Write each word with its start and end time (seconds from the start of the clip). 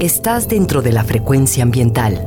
Estás 0.00 0.48
dentro 0.48 0.80
de 0.80 0.92
la 0.92 1.04
frecuencia 1.04 1.62
ambiental. 1.62 2.26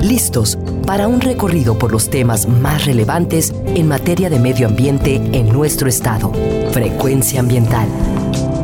Listos 0.00 0.58
para 0.86 1.08
un 1.08 1.20
recorrido 1.20 1.78
por 1.78 1.92
los 1.92 2.08
temas 2.08 2.48
más 2.48 2.86
relevantes 2.86 3.52
en 3.66 3.86
materia 3.86 4.30
de 4.30 4.38
medio 4.38 4.66
ambiente 4.66 5.16
en 5.16 5.52
nuestro 5.52 5.90
estado. 5.90 6.32
Frecuencia 6.72 7.40
ambiental. 7.40 7.86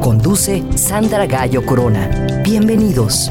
Conduce 0.00 0.64
Sandra 0.76 1.26
Gallo 1.26 1.66
Corona. 1.66 2.40
Bienvenidos. 2.42 3.30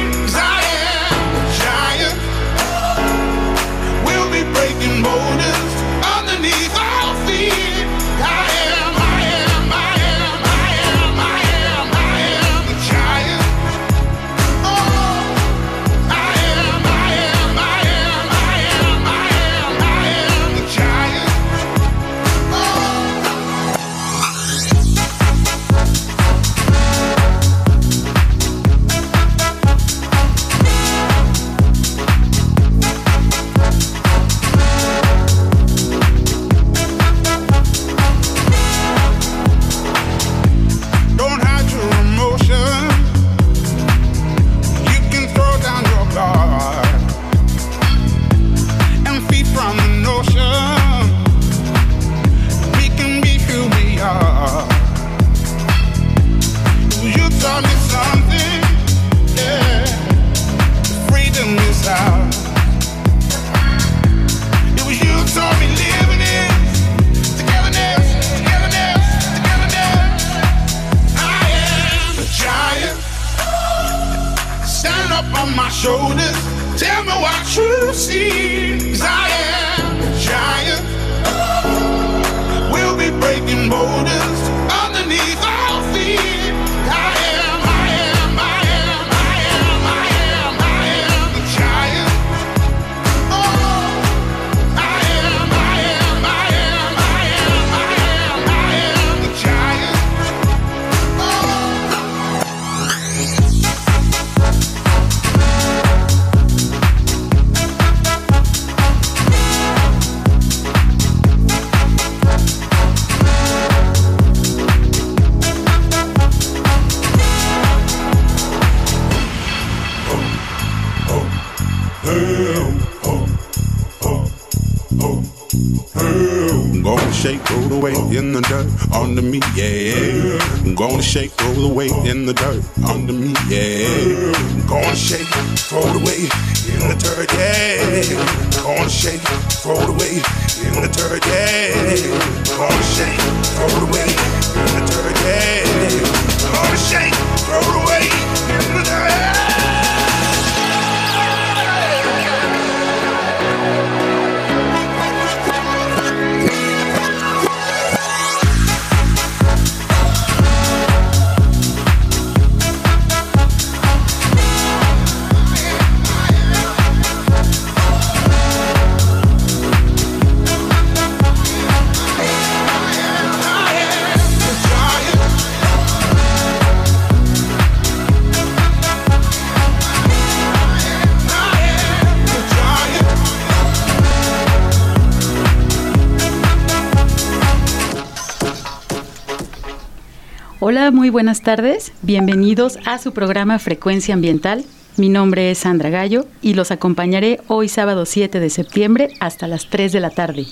Buenas 191.11 191.41
tardes. 191.41 191.91
Bienvenidos 192.01 192.79
a 192.85 192.97
su 192.97 193.11
programa 193.11 193.59
Frecuencia 193.59 194.13
Ambiental. 194.13 194.63
Mi 194.95 195.09
nombre 195.09 195.51
es 195.51 195.57
Sandra 195.57 195.89
Gallo 195.89 196.25
y 196.41 196.53
los 196.53 196.71
acompañaré 196.71 197.41
hoy 197.47 197.67
sábado 197.67 198.05
7 198.05 198.39
de 198.39 198.49
septiembre 198.49 199.09
hasta 199.19 199.47
las 199.47 199.69
3 199.69 199.91
de 199.91 199.99
la 199.99 200.09
tarde. 200.09 200.45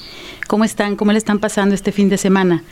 ¿Cómo 0.47 0.65
están? 0.65 0.97
¿Cómo 0.97 1.13
le 1.13 1.17
están 1.17 1.39
pasando 1.39 1.75
este 1.75 1.93
fin 1.93 2.09
de 2.09 2.17
semana? 2.17 2.63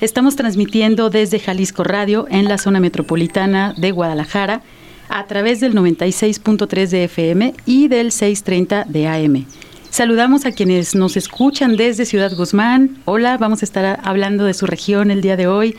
Estamos 0.00 0.34
transmitiendo 0.34 1.10
desde 1.10 1.38
Jalisco 1.38 1.84
Radio 1.84 2.26
en 2.28 2.48
la 2.48 2.58
zona 2.58 2.80
metropolitana 2.80 3.72
de 3.76 3.92
Guadalajara 3.92 4.62
a 5.08 5.24
través 5.26 5.60
del 5.60 5.74
96.3 5.74 6.88
de 6.88 7.04
FM 7.04 7.54
y 7.66 7.86
del 7.86 8.10
630 8.10 8.84
de 8.84 9.06
AM. 9.06 9.46
Saludamos 9.90 10.44
a 10.44 10.52
quienes 10.52 10.96
nos 10.96 11.16
escuchan 11.16 11.76
desde 11.76 12.04
Ciudad 12.04 12.34
Guzmán. 12.34 12.98
Hola, 13.04 13.38
vamos 13.38 13.62
a 13.62 13.64
estar 13.64 14.00
hablando 14.02 14.44
de 14.44 14.54
su 14.54 14.66
región 14.66 15.12
el 15.12 15.20
día 15.20 15.36
de 15.36 15.46
hoy. 15.46 15.76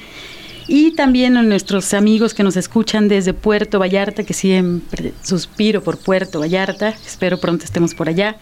Y 0.71 0.91
también 0.91 1.35
a 1.35 1.41
nuestros 1.41 1.95
amigos 1.95 2.35
que 2.35 2.43
nos 2.43 2.55
escuchan 2.55 3.07
desde 3.07 3.33
Puerto 3.33 3.79
Vallarta, 3.79 4.23
que 4.23 4.35
siempre 4.35 5.13
suspiro 5.23 5.81
por 5.81 5.97
Puerto 5.97 6.41
Vallarta. 6.41 6.89
Espero 6.89 7.39
pronto 7.39 7.65
estemos 7.65 7.95
por 7.95 8.07
allá. 8.07 8.37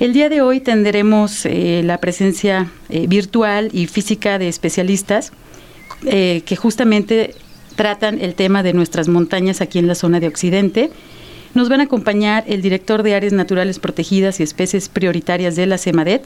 El 0.00 0.12
día 0.12 0.28
de 0.28 0.40
hoy 0.40 0.60
tendremos 0.60 1.46
eh, 1.46 1.82
la 1.84 1.98
presencia 1.98 2.70
eh, 2.88 3.06
virtual 3.06 3.68
y 3.72 3.86
física 3.86 4.38
de 4.38 4.48
especialistas 4.48 5.32
que 6.02 6.56
justamente 6.56 7.34
tratan 7.76 8.22
el 8.22 8.34
tema 8.34 8.62
de 8.62 8.72
nuestras 8.72 9.06
montañas 9.06 9.60
aquí 9.60 9.78
en 9.78 9.86
la 9.86 9.94
zona 9.94 10.18
de 10.18 10.28
Occidente 10.28 10.90
nos 11.54 11.68
van 11.68 11.80
a 11.80 11.84
acompañar 11.84 12.44
el 12.46 12.62
director 12.62 13.02
de 13.02 13.14
Áreas 13.14 13.32
Naturales 13.32 13.78
Protegidas 13.78 14.38
y 14.38 14.44
Especies 14.44 14.88
Prioritarias 14.88 15.56
de 15.56 15.66
la 15.66 15.78
CEMADET. 15.78 16.24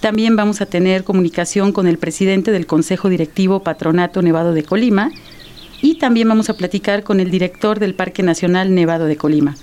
También 0.00 0.36
vamos 0.36 0.60
a 0.60 0.66
tener 0.66 1.04
comunicación 1.04 1.72
con 1.72 1.86
el 1.86 1.98
presidente 1.98 2.52
del 2.52 2.66
Consejo 2.66 3.08
Directivo 3.08 3.62
Patronato 3.62 4.22
Nevado 4.22 4.52
de 4.52 4.62
Colima 4.62 5.10
y 5.80 5.96
también 5.98 6.28
vamos 6.28 6.50
a 6.50 6.54
platicar 6.54 7.02
con 7.02 7.18
el 7.18 7.30
director 7.30 7.78
del 7.78 7.94
Parque 7.94 8.22
Nacional 8.22 8.74
Nevado 8.74 9.06
de 9.06 9.16
Colima. 9.16 9.56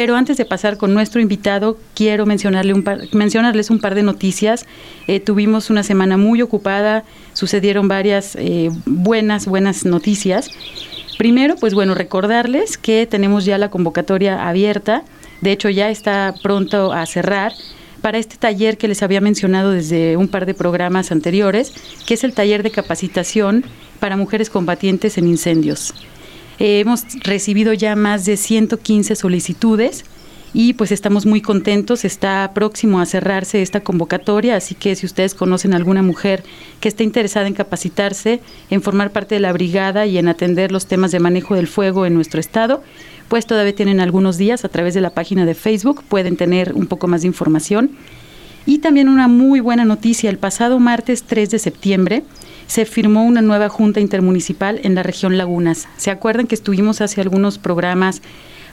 Pero 0.00 0.16
antes 0.16 0.38
de 0.38 0.46
pasar 0.46 0.78
con 0.78 0.94
nuestro 0.94 1.20
invitado, 1.20 1.76
quiero 1.94 2.24
mencionarles 2.24 3.68
un 3.68 3.80
par 3.80 3.94
de 3.94 4.02
noticias. 4.02 4.64
Eh, 5.06 5.20
tuvimos 5.20 5.68
una 5.68 5.82
semana 5.82 6.16
muy 6.16 6.40
ocupada, 6.40 7.04
sucedieron 7.34 7.86
varias 7.86 8.34
eh, 8.36 8.70
buenas, 8.86 9.44
buenas 9.44 9.84
noticias. 9.84 10.48
Primero, 11.18 11.54
pues 11.56 11.74
bueno, 11.74 11.94
recordarles 11.94 12.78
que 12.78 13.06
tenemos 13.06 13.44
ya 13.44 13.58
la 13.58 13.68
convocatoria 13.68 14.48
abierta, 14.48 15.04
de 15.42 15.52
hecho 15.52 15.68
ya 15.68 15.90
está 15.90 16.34
pronto 16.42 16.94
a 16.94 17.04
cerrar 17.04 17.52
para 18.00 18.16
este 18.16 18.38
taller 18.38 18.78
que 18.78 18.88
les 18.88 19.02
había 19.02 19.20
mencionado 19.20 19.72
desde 19.72 20.16
un 20.16 20.28
par 20.28 20.46
de 20.46 20.54
programas 20.54 21.12
anteriores, 21.12 21.74
que 22.06 22.14
es 22.14 22.24
el 22.24 22.32
taller 22.32 22.62
de 22.62 22.70
capacitación 22.70 23.66
para 23.98 24.16
mujeres 24.16 24.48
combatientes 24.48 25.18
en 25.18 25.28
incendios. 25.28 25.92
Hemos 26.62 27.04
recibido 27.22 27.72
ya 27.72 27.96
más 27.96 28.26
de 28.26 28.36
115 28.36 29.16
solicitudes 29.16 30.04
y 30.52 30.74
pues 30.74 30.92
estamos 30.92 31.24
muy 31.24 31.40
contentos, 31.40 32.04
está 32.04 32.50
próximo 32.52 33.00
a 33.00 33.06
cerrarse 33.06 33.62
esta 33.62 33.80
convocatoria, 33.80 34.56
así 34.56 34.74
que 34.74 34.94
si 34.94 35.06
ustedes 35.06 35.34
conocen 35.34 35.72
alguna 35.72 36.02
mujer 36.02 36.42
que 36.80 36.88
esté 36.88 37.02
interesada 37.02 37.46
en 37.46 37.54
capacitarse, 37.54 38.40
en 38.68 38.82
formar 38.82 39.10
parte 39.10 39.36
de 39.36 39.40
la 39.40 39.54
brigada 39.54 40.04
y 40.04 40.18
en 40.18 40.28
atender 40.28 40.70
los 40.70 40.84
temas 40.84 41.12
de 41.12 41.20
manejo 41.20 41.54
del 41.54 41.66
fuego 41.66 42.04
en 42.04 42.12
nuestro 42.12 42.40
estado, 42.40 42.82
pues 43.28 43.46
todavía 43.46 43.74
tienen 43.74 43.98
algunos 43.98 44.36
días 44.36 44.66
a 44.66 44.68
través 44.68 44.92
de 44.92 45.00
la 45.00 45.14
página 45.14 45.46
de 45.46 45.54
Facebook, 45.54 46.04
pueden 46.10 46.36
tener 46.36 46.74
un 46.74 46.86
poco 46.86 47.06
más 47.06 47.22
de 47.22 47.28
información. 47.28 47.92
Y 48.66 48.80
también 48.80 49.08
una 49.08 49.28
muy 49.28 49.60
buena 49.60 49.86
noticia, 49.86 50.28
el 50.28 50.36
pasado 50.36 50.78
martes 50.78 51.22
3 51.22 51.48
de 51.48 51.58
septiembre 51.58 52.22
se 52.70 52.84
firmó 52.84 53.24
una 53.24 53.42
nueva 53.42 53.68
junta 53.68 53.98
intermunicipal 53.98 54.78
en 54.84 54.94
la 54.94 55.02
región 55.02 55.36
Lagunas. 55.36 55.88
¿Se 55.96 56.12
acuerdan 56.12 56.46
que 56.46 56.54
estuvimos 56.54 57.00
hace 57.00 57.20
algunos 57.20 57.58
programas 57.58 58.22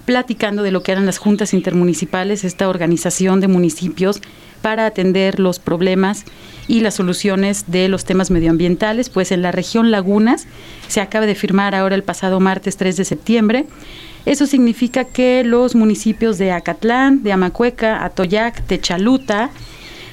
platicando 0.05 0.61
de 0.61 0.69
lo 0.69 0.83
que 0.83 0.91
eran 0.91 1.07
las 1.07 1.17
juntas 1.17 1.51
intermunicipales, 1.51 2.43
esta 2.43 2.69
organización 2.69 3.39
de 3.39 3.47
municipios 3.47 4.21
para 4.61 4.85
atender 4.85 5.39
los 5.39 5.57
problemas 5.57 6.25
y 6.67 6.81
las 6.81 6.93
soluciones 6.93 7.71
de 7.71 7.89
los 7.89 8.05
temas 8.05 8.29
medioambientales, 8.29 9.09
pues 9.09 9.31
en 9.31 9.41
la 9.41 9.51
región 9.51 9.89
Lagunas 9.89 10.45
se 10.87 11.01
acaba 11.01 11.25
de 11.25 11.33
firmar 11.33 11.73
ahora 11.73 11.95
el 11.95 12.03
pasado 12.03 12.39
martes 12.39 12.77
3 12.77 12.97
de 12.97 13.03
septiembre. 13.03 13.65
Eso 14.27 14.45
significa 14.45 15.05
que 15.05 15.43
los 15.43 15.73
municipios 15.73 16.37
de 16.37 16.51
Acatlán, 16.51 17.23
de 17.23 17.31
Amacueca, 17.31 18.05
Atoyac, 18.05 18.61
Techaluta, 18.61 19.49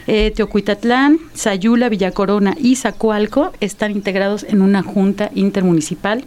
eh, 0.06 0.32
Teocuitatlán, 0.34 1.18
Sayula, 1.34 1.88
Villacorona 1.88 2.56
y 2.58 2.76
Zacualco 2.76 3.52
están 3.60 3.92
integrados 3.92 4.44
en 4.44 4.62
una 4.62 4.82
junta 4.82 5.30
intermunicipal 5.34 6.24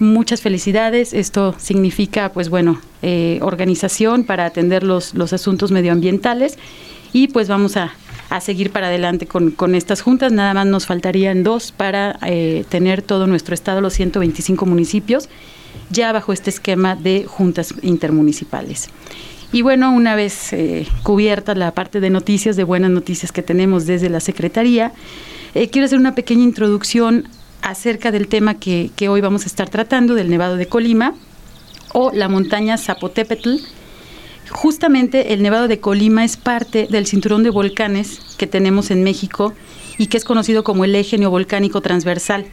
muchas 0.00 0.40
felicidades. 0.40 1.12
Esto 1.12 1.54
significa, 1.58 2.32
pues 2.32 2.48
bueno, 2.48 2.80
eh, 3.02 3.38
organización 3.42 4.24
para 4.24 4.46
atender 4.46 4.82
los, 4.82 5.14
los 5.14 5.32
asuntos 5.32 5.70
medioambientales 5.70 6.58
y 7.12 7.28
pues 7.28 7.48
vamos 7.48 7.76
a, 7.76 7.92
seguir 8.40 8.70
para 8.70 8.86
adelante 8.86 9.26
con, 9.26 9.74
estas 9.74 10.02
juntas. 10.02 10.30
Nada 10.30 10.54
más 10.54 10.66
nos 10.66 10.86
faltarían 10.86 11.42
dos 11.42 11.72
para 11.72 12.16
eh, 12.24 12.64
tener 12.68 13.02
todo 13.02 13.26
nuestro 13.26 13.54
estado, 13.54 13.80
los 13.80 13.94
125 13.94 14.66
municipios, 14.66 15.28
ya 15.90 16.12
bajo 16.12 16.32
este 16.32 16.50
esquema 16.50 16.94
de 16.94 17.24
juntas 17.26 17.74
intermunicipales. 17.82 18.88
Y 19.52 19.62
bueno, 19.62 19.92
una 19.92 20.14
vez 20.14 20.52
eh, 20.52 20.86
cubierta 21.02 21.54
la 21.54 21.72
parte 21.72 22.00
de 22.00 22.10
noticias, 22.10 22.56
de 22.56 22.64
buenas 22.64 22.90
noticias 22.90 23.32
que 23.32 23.42
tenemos 23.42 23.86
desde 23.86 24.08
la 24.08 24.20
Secretaría, 24.20 24.92
quiero 25.52 25.84
hacer 25.84 25.98
una 25.98 26.14
pequeña 26.14 26.44
introducción 26.44 27.26
acerca 27.62 28.10
del 28.10 28.28
tema 28.28 28.54
que, 28.54 28.90
hoy 29.08 29.20
vamos 29.20 29.44
a 29.44 29.46
estar 29.46 29.68
tratando, 29.68 30.14
del 30.14 30.30
Nevado 30.30 30.56
de 30.56 30.66
Colima 30.66 31.14
o 31.92 32.12
la 32.12 32.28
montaña 32.28 32.78
Zapotepetl. 32.78 33.56
Justamente 34.50 35.32
el 35.32 35.42
Nevado 35.42 35.68
de 35.68 35.80
Colima 35.80 36.24
es 36.24 36.36
parte 36.36 36.88
del 36.90 37.06
cinturón 37.06 37.42
de 37.42 37.50
volcanes 37.50 38.20
que 38.36 38.46
tenemos 38.46 38.90
en 38.90 39.02
México 39.02 39.54
y 39.98 40.06
que 40.06 40.16
es 40.16 40.24
conocido 40.24 40.64
como 40.64 40.84
el 40.84 40.94
eje 40.94 41.18
neovolcánico 41.18 41.80
transversal. 41.80 42.46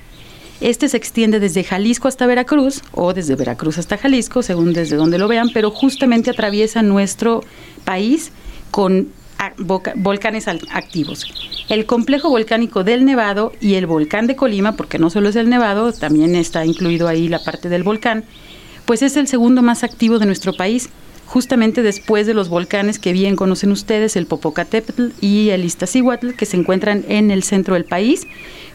Este 0.60 0.90
se 0.90 0.98
extiende 0.98 1.40
desde 1.40 1.64
Jalisco 1.64 2.08
hasta 2.08 2.26
Veracruz 2.26 2.82
o 2.92 3.14
desde 3.14 3.36
Veracruz 3.36 3.78
hasta 3.78 3.98
Jalisco, 3.98 4.42
según 4.42 4.74
desde 4.74 4.96
donde 4.96 5.20
lo 5.20 5.28
vean, 5.28 5.50
pero 5.54 5.70
justamente 5.70 6.32
atraviesa 6.32 6.82
nuestro 6.82 7.44
país 7.86 8.32
con 8.72 9.10
volcanes 9.96 10.48
activos. 10.48 11.28
El 11.70 11.86
complejo 11.86 12.30
volcánico 12.30 12.84
del 12.84 13.06
Nevado 13.06 13.54
y 13.62 13.76
el 13.76 13.86
volcán 13.86 14.26
de 14.26 14.36
Colima, 14.36 14.76
porque 14.76 14.98
no 14.98 15.12
solo 15.12 15.30
es 15.30 15.36
el 15.36 15.50
Nevado, 15.50 15.94
también 15.94 16.36
está 16.36 16.66
incluido 16.66 17.08
ahí 17.08 17.28
la 17.28 17.44
parte 17.44 17.70
del 17.70 17.84
volcán, 17.84 18.24
pues 18.86 19.04
es 19.04 19.16
el 19.16 19.28
segundo 19.28 19.62
más 19.62 19.84
activo 19.84 20.18
de 20.18 20.26
nuestro 20.26 20.54
país, 20.54 20.90
justamente 21.28 21.84
después 21.84 22.26
de 22.26 22.34
los 22.34 22.48
volcanes 22.50 23.00
que 23.00 23.12
bien 23.12 23.36
conocen 23.36 23.72
ustedes, 23.72 24.16
el 24.16 24.26
Popocatépetl 24.26 25.10
y 25.22 25.50
el 25.50 25.66
Iztaccíhuatl, 25.66 26.32
que 26.32 26.46
se 26.46 26.58
encuentran 26.58 27.04
en 27.10 27.32
el 27.32 27.44
centro 27.44 27.76
del 27.76 27.86
país. 27.86 28.26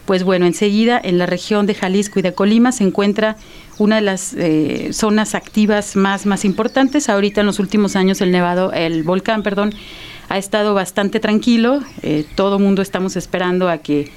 Pues 0.05 0.23
bueno, 0.23 0.45
enseguida 0.45 0.99
en 1.03 1.17
la 1.17 1.25
región 1.25 1.65
de 1.65 1.73
Jalisco 1.73 2.19
y 2.19 2.21
de 2.21 2.33
Colima 2.33 2.71
se 2.71 2.83
encuentra 2.83 3.37
una 3.79 3.95
de 3.95 4.01
las 4.01 4.33
eh, 4.35 4.89
zonas 4.91 5.33
activas 5.33 5.95
más, 5.95 6.25
más 6.25 6.45
importantes. 6.45 7.09
Ahorita 7.09 7.41
en 7.41 7.47
los 7.47 7.59
últimos 7.59 7.95
años 7.95 8.21
el 8.21 8.31
nevado, 8.31 8.71
el 8.71 9.03
volcán, 9.03 9.41
perdón, 9.43 9.73
ha 10.29 10.37
estado 10.37 10.73
bastante 10.73 11.19
tranquilo. 11.19 11.81
Eh, 12.03 12.25
todo 12.35 12.59
mundo 12.59 12.81
estamos 12.81 13.15
esperando 13.15 13.67
a 13.67 13.79
que 13.79 14.11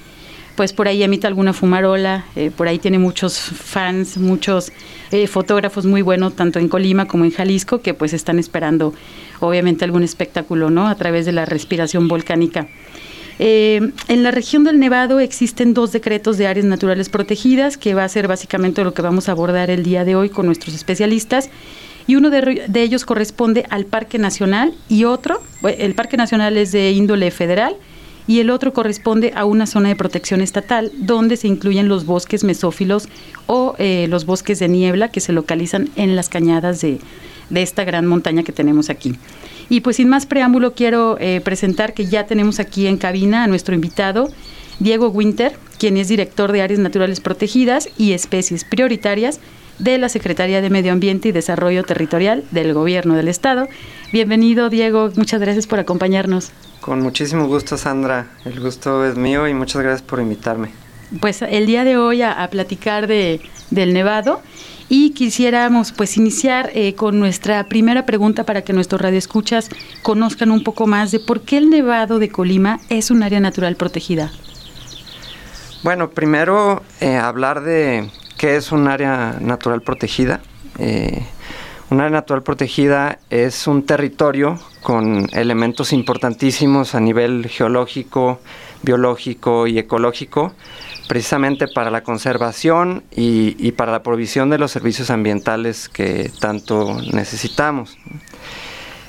pues 0.56 0.72
por 0.72 0.88
ahí 0.88 1.02
emita 1.02 1.28
alguna 1.28 1.52
fumarola, 1.52 2.24
eh, 2.34 2.50
por 2.50 2.66
ahí 2.66 2.78
tiene 2.78 2.98
muchos 2.98 3.38
fans, 3.38 4.16
muchos 4.16 4.72
eh, 5.12 5.26
fotógrafos 5.26 5.86
muy 5.86 6.02
buenos, 6.02 6.34
tanto 6.34 6.58
en 6.58 6.68
Colima 6.68 7.06
como 7.06 7.24
en 7.24 7.30
Jalisco, 7.30 7.80
que 7.80 7.94
pues 7.94 8.12
están 8.12 8.38
esperando 8.38 8.94
obviamente 9.40 9.84
algún 9.84 10.02
espectáculo, 10.02 10.70
¿no? 10.70 10.88
A 10.88 10.94
través 10.94 11.26
de 11.26 11.32
la 11.32 11.44
respiración 11.44 12.08
volcánica. 12.08 12.68
en 13.38 14.22
la 14.22 14.30
región 14.30 14.64
del 14.64 14.78
Nevado 14.78 15.20
existen 15.20 15.74
dos 15.74 15.92
decretos 15.92 16.38
de 16.38 16.46
áreas 16.46 16.64
naturales 16.64 17.10
protegidas, 17.10 17.76
que 17.76 17.92
va 17.92 18.04
a 18.04 18.08
ser 18.08 18.26
básicamente 18.28 18.82
lo 18.82 18.94
que 18.94 19.02
vamos 19.02 19.28
a 19.28 19.32
abordar 19.32 19.68
el 19.68 19.82
día 19.82 20.06
de 20.06 20.16
hoy 20.16 20.30
con 20.30 20.46
nuestros 20.46 20.74
especialistas 20.74 21.50
y 22.06 22.14
uno 22.14 22.30
de, 22.30 22.68
ellos 22.74 23.04
corresponde 23.04 23.66
al 23.68 23.84
Parque 23.84 24.18
Nacional 24.18 24.74
y 24.88 25.04
otro, 25.04 25.42
el 25.62 25.94
Parque 25.94 26.16
Nacional 26.16 26.56
es 26.56 26.72
de 26.72 26.92
índole 26.92 27.30
federal 27.30 27.76
y 28.26 28.40
el 28.40 28.50
otro 28.50 28.72
corresponde 28.72 29.32
a 29.34 29.44
una 29.44 29.66
zona 29.66 29.88
de 29.88 29.96
protección 29.96 30.40
estatal 30.40 30.90
donde 30.94 31.36
se 31.36 31.48
incluyen 31.48 31.88
los 31.88 32.06
bosques 32.06 32.44
mesófilos 32.44 33.08
o 33.46 33.74
eh, 33.78 34.06
los 34.08 34.26
bosques 34.26 34.58
de 34.58 34.68
niebla 34.68 35.10
que 35.10 35.20
se 35.20 35.32
localizan 35.32 35.88
en 35.96 36.16
las 36.16 36.28
cañadas 36.28 36.80
de, 36.80 36.98
esta 37.54 37.84
gran 37.84 38.06
montaña 38.06 38.42
que 38.42 38.52
tenemos 38.52 38.90
aquí. 38.90 39.14
Y 39.68 39.80
pues 39.80 39.96
sin 39.96 40.08
más 40.08 40.26
preámbulo 40.26 40.74
quiero 40.74 41.16
eh, 41.20 41.40
presentar 41.40 41.94
que 41.94 42.06
ya 42.06 42.26
tenemos 42.26 42.58
aquí 42.58 42.86
en 42.86 42.96
cabina 42.96 43.44
a 43.44 43.46
nuestro 43.46 43.74
invitado, 43.74 44.28
Diego 44.80 45.08
Winter, 45.08 45.56
quien 45.78 45.96
es 45.96 46.08
director 46.08 46.52
de 46.52 46.62
Áreas 46.62 46.80
Naturales 46.80 47.20
Protegidas 47.20 47.88
y 47.96 48.12
Especies 48.12 48.64
Prioritarias 48.64 49.40
de 49.78 49.98
la 49.98 50.08
Secretaría 50.08 50.60
de 50.60 50.70
Medio 50.70 50.92
Ambiente 50.92 51.28
y 51.28 51.32
Desarrollo 51.32 51.82
Territorial 51.84 52.44
del 52.50 52.74
Gobierno 52.74 53.14
del 53.14 53.28
Estado. 53.28 53.68
Bienvenido, 54.12 54.70
Diego. 54.70 55.10
Muchas 55.16 55.40
gracias 55.40 55.66
por 55.66 55.78
acompañarnos. 55.78 56.50
Con 56.80 57.00
muchísimo 57.00 57.46
gusto, 57.46 57.76
Sandra. 57.76 58.26
El 58.44 58.60
gusto 58.60 59.04
es 59.04 59.16
mío 59.16 59.48
y 59.48 59.54
muchas 59.54 59.82
gracias 59.82 60.02
por 60.02 60.20
invitarme. 60.20 60.70
Pues 61.20 61.42
el 61.42 61.66
día 61.66 61.84
de 61.84 61.96
hoy 61.96 62.22
a, 62.22 62.42
a 62.42 62.48
platicar 62.48 63.06
de, 63.06 63.40
del 63.70 63.92
Nevado 63.92 64.42
y 64.88 65.10
quisiéramos 65.10 65.92
pues 65.92 66.16
iniciar 66.16 66.70
eh, 66.74 66.94
con 66.94 67.18
nuestra 67.18 67.64
primera 67.64 68.06
pregunta 68.06 68.44
para 68.44 68.62
que 68.62 68.72
nuestros 68.72 69.00
radioescuchas 69.00 69.68
conozcan 70.02 70.50
un 70.50 70.62
poco 70.62 70.86
más 70.86 71.10
de 71.10 71.20
por 71.20 71.40
qué 71.42 71.58
el 71.58 71.70
Nevado 71.70 72.18
de 72.18 72.28
Colima 72.28 72.80
es 72.88 73.10
un 73.10 73.22
área 73.22 73.40
natural 73.40 73.76
protegida. 73.76 74.30
Bueno, 75.82 76.10
primero 76.10 76.82
eh, 77.00 77.16
hablar 77.16 77.62
de 77.62 78.10
qué 78.36 78.56
es 78.56 78.72
un 78.72 78.88
área 78.88 79.38
natural 79.40 79.82
protegida. 79.82 80.40
Eh, 80.78 81.24
un 81.88 82.00
área 82.00 82.10
natural 82.10 82.42
protegida 82.42 83.18
es 83.30 83.66
un 83.66 83.84
territorio 83.84 84.58
con 84.82 85.28
elementos 85.32 85.92
importantísimos 85.92 86.94
a 86.94 87.00
nivel 87.00 87.46
geológico, 87.48 88.40
biológico 88.82 89.66
y 89.66 89.78
ecológico, 89.78 90.52
precisamente 91.08 91.68
para 91.68 91.90
la 91.90 92.02
conservación 92.02 93.04
y, 93.12 93.72
para 93.72 93.92
la 93.92 94.02
provisión 94.02 94.50
de 94.50 94.58
los 94.58 94.72
servicios 94.72 95.10
ambientales 95.10 95.88
que 95.88 96.30
tanto 96.40 97.00
necesitamos. 97.12 97.96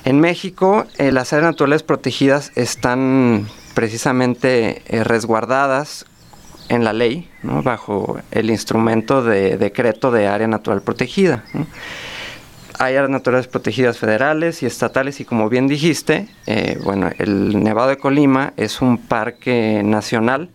En 0.04 0.20
México, 0.20 0.86
eh, 0.96 1.10
las 1.10 1.32
áreas 1.32 1.50
naturales 1.50 1.82
protegidas 1.82 2.52
están 2.54 3.48
precisamente 3.74 4.82
eh, 4.86 5.04
resguardadas 5.04 6.06
en 6.68 6.84
la 6.84 6.92
ley, 6.92 7.28
bajo 7.42 8.18
el 8.30 8.50
instrumento 8.50 9.22
de 9.22 9.56
decreto 9.56 10.10
de 10.10 10.26
área 10.26 10.46
natural 10.46 10.82
protegida. 10.82 11.44
Hay 12.78 12.94
áreas 12.94 13.10
naturales 13.10 13.48
protegidas 13.48 13.98
federales 13.98 14.62
y 14.62 14.66
estatales 14.66 15.20
y 15.20 15.24
como 15.24 15.48
bien 15.48 15.66
dijiste, 15.66 16.28
eh, 16.46 16.78
bueno, 16.84 17.10
el 17.18 17.62
Nevado 17.62 17.88
de 17.88 17.96
Colima 17.96 18.52
es 18.56 18.80
un 18.80 18.98
parque 18.98 19.82
nacional 19.84 20.50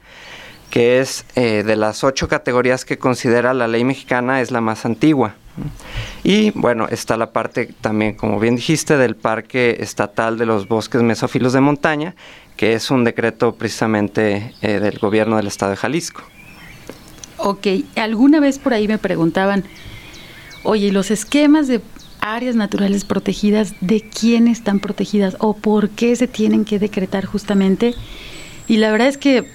que 0.69 0.99
es 0.99 1.25
eh, 1.35 1.63
de 1.63 1.75
las 1.75 2.03
ocho 2.03 2.27
categorías 2.27 2.85
que 2.85 2.97
considera 2.97 3.53
la 3.53 3.67
ley 3.67 3.83
mexicana 3.83 4.41
es 4.41 4.51
la 4.51 4.61
más 4.61 4.85
antigua. 4.85 5.35
Y 6.23 6.51
bueno, 6.51 6.87
está 6.89 7.17
la 7.17 7.31
parte 7.31 7.73
también, 7.81 8.15
como 8.15 8.39
bien 8.39 8.55
dijiste, 8.55 8.97
del 8.97 9.15
Parque 9.15 9.77
Estatal 9.79 10.37
de 10.37 10.45
los 10.45 10.67
Bosques 10.67 11.01
Mesófilos 11.01 11.53
de 11.53 11.61
Montaña, 11.61 12.15
que 12.57 12.73
es 12.73 12.91
un 12.91 13.03
decreto 13.03 13.55
precisamente 13.55 14.53
eh, 14.61 14.79
del 14.79 14.99
gobierno 14.99 15.37
del 15.37 15.47
estado 15.47 15.71
de 15.71 15.77
Jalisco. 15.77 16.23
Ok, 17.37 17.67
alguna 17.95 18.39
vez 18.39 18.57
por 18.57 18.73
ahí 18.73 18.87
me 18.87 18.97
preguntaban, 18.97 19.63
oye, 20.63 20.91
los 20.91 21.11
esquemas 21.11 21.67
de 21.67 21.81
áreas 22.21 22.55
naturales 22.55 23.03
protegidas, 23.03 23.73
¿de 23.81 24.01
quién 24.01 24.47
están 24.47 24.79
protegidas 24.79 25.35
o 25.39 25.53
por 25.53 25.89
qué 25.89 26.15
se 26.15 26.27
tienen 26.27 26.63
que 26.63 26.79
decretar 26.79 27.25
justamente? 27.25 27.95
Y 28.67 28.77
la 28.77 28.91
verdad 28.91 29.09
es 29.09 29.17
que 29.17 29.51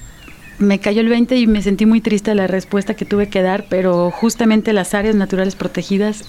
me 0.59 0.81
cayó 0.81 1.01
el 1.01 1.09
20 1.09 1.37
y 1.37 1.47
me 1.47 1.63
sentí 1.63 1.87
muy 1.87 2.01
triste 2.01 2.35
la 2.35 2.47
respuesta 2.47 2.95
que 2.95 3.05
tuve 3.05 3.29
que 3.29 3.43
dar, 3.43 3.67
pero 3.69 4.11
justamente 4.11 4.73
las 4.73 4.95
áreas 4.95 5.15
naturales 5.15 5.55
protegidas 5.55 6.25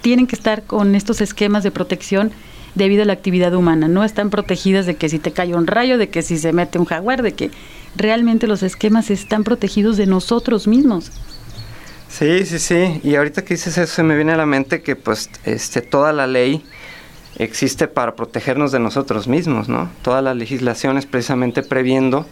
tienen 0.00 0.26
que 0.26 0.36
estar 0.36 0.64
con 0.64 0.94
estos 0.94 1.20
esquemas 1.20 1.62
de 1.62 1.70
protección 1.70 2.32
debido 2.74 3.02
a 3.02 3.06
la 3.06 3.12
actividad 3.12 3.54
humana. 3.54 3.88
No 3.88 4.04
están 4.04 4.30
protegidas 4.30 4.86
de 4.86 4.96
que 4.96 5.08
si 5.08 5.18
te 5.18 5.32
cae 5.32 5.54
un 5.54 5.66
rayo, 5.66 5.98
de 5.98 6.08
que 6.08 6.22
si 6.22 6.38
se 6.38 6.52
mete 6.52 6.78
un 6.78 6.86
jaguar, 6.86 7.22
de 7.22 7.32
que 7.32 7.50
realmente 7.96 8.46
los 8.46 8.62
esquemas 8.62 9.10
están 9.10 9.44
protegidos 9.44 9.96
de 9.96 10.06
nosotros 10.06 10.66
mismos. 10.66 11.12
Sí, 12.08 12.44
sí, 12.44 12.58
sí. 12.58 13.00
Y 13.02 13.14
ahorita 13.14 13.44
que 13.44 13.54
dices 13.54 13.78
eso, 13.78 13.94
se 13.94 14.02
me 14.02 14.16
viene 14.16 14.32
a 14.32 14.36
la 14.36 14.46
mente 14.46 14.82
que 14.82 14.96
pues 14.96 15.30
este, 15.44 15.80
toda 15.80 16.12
la 16.12 16.26
ley 16.26 16.64
existe 17.38 17.88
para 17.88 18.14
protegernos 18.14 18.72
de 18.72 18.80
nosotros 18.80 19.28
mismos, 19.28 19.68
¿no? 19.68 19.90
Toda 20.02 20.20
la 20.20 20.34
legislación 20.34 20.98
es 20.98 21.06
precisamente 21.06 21.62
previendo 21.62 22.26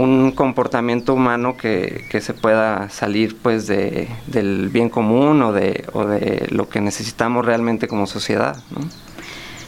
un 0.00 0.32
comportamiento 0.32 1.14
humano 1.14 1.56
que, 1.56 2.06
que 2.10 2.20
se 2.20 2.34
pueda 2.34 2.88
salir 2.90 3.36
pues 3.36 3.66
de, 3.66 4.08
del 4.26 4.68
bien 4.68 4.88
común 4.88 5.42
o 5.42 5.52
de, 5.52 5.84
o 5.92 6.04
de 6.06 6.46
lo 6.50 6.68
que 6.68 6.80
necesitamos 6.80 7.44
realmente 7.44 7.88
como 7.88 8.06
sociedad, 8.06 8.56
¿no? 8.70 8.88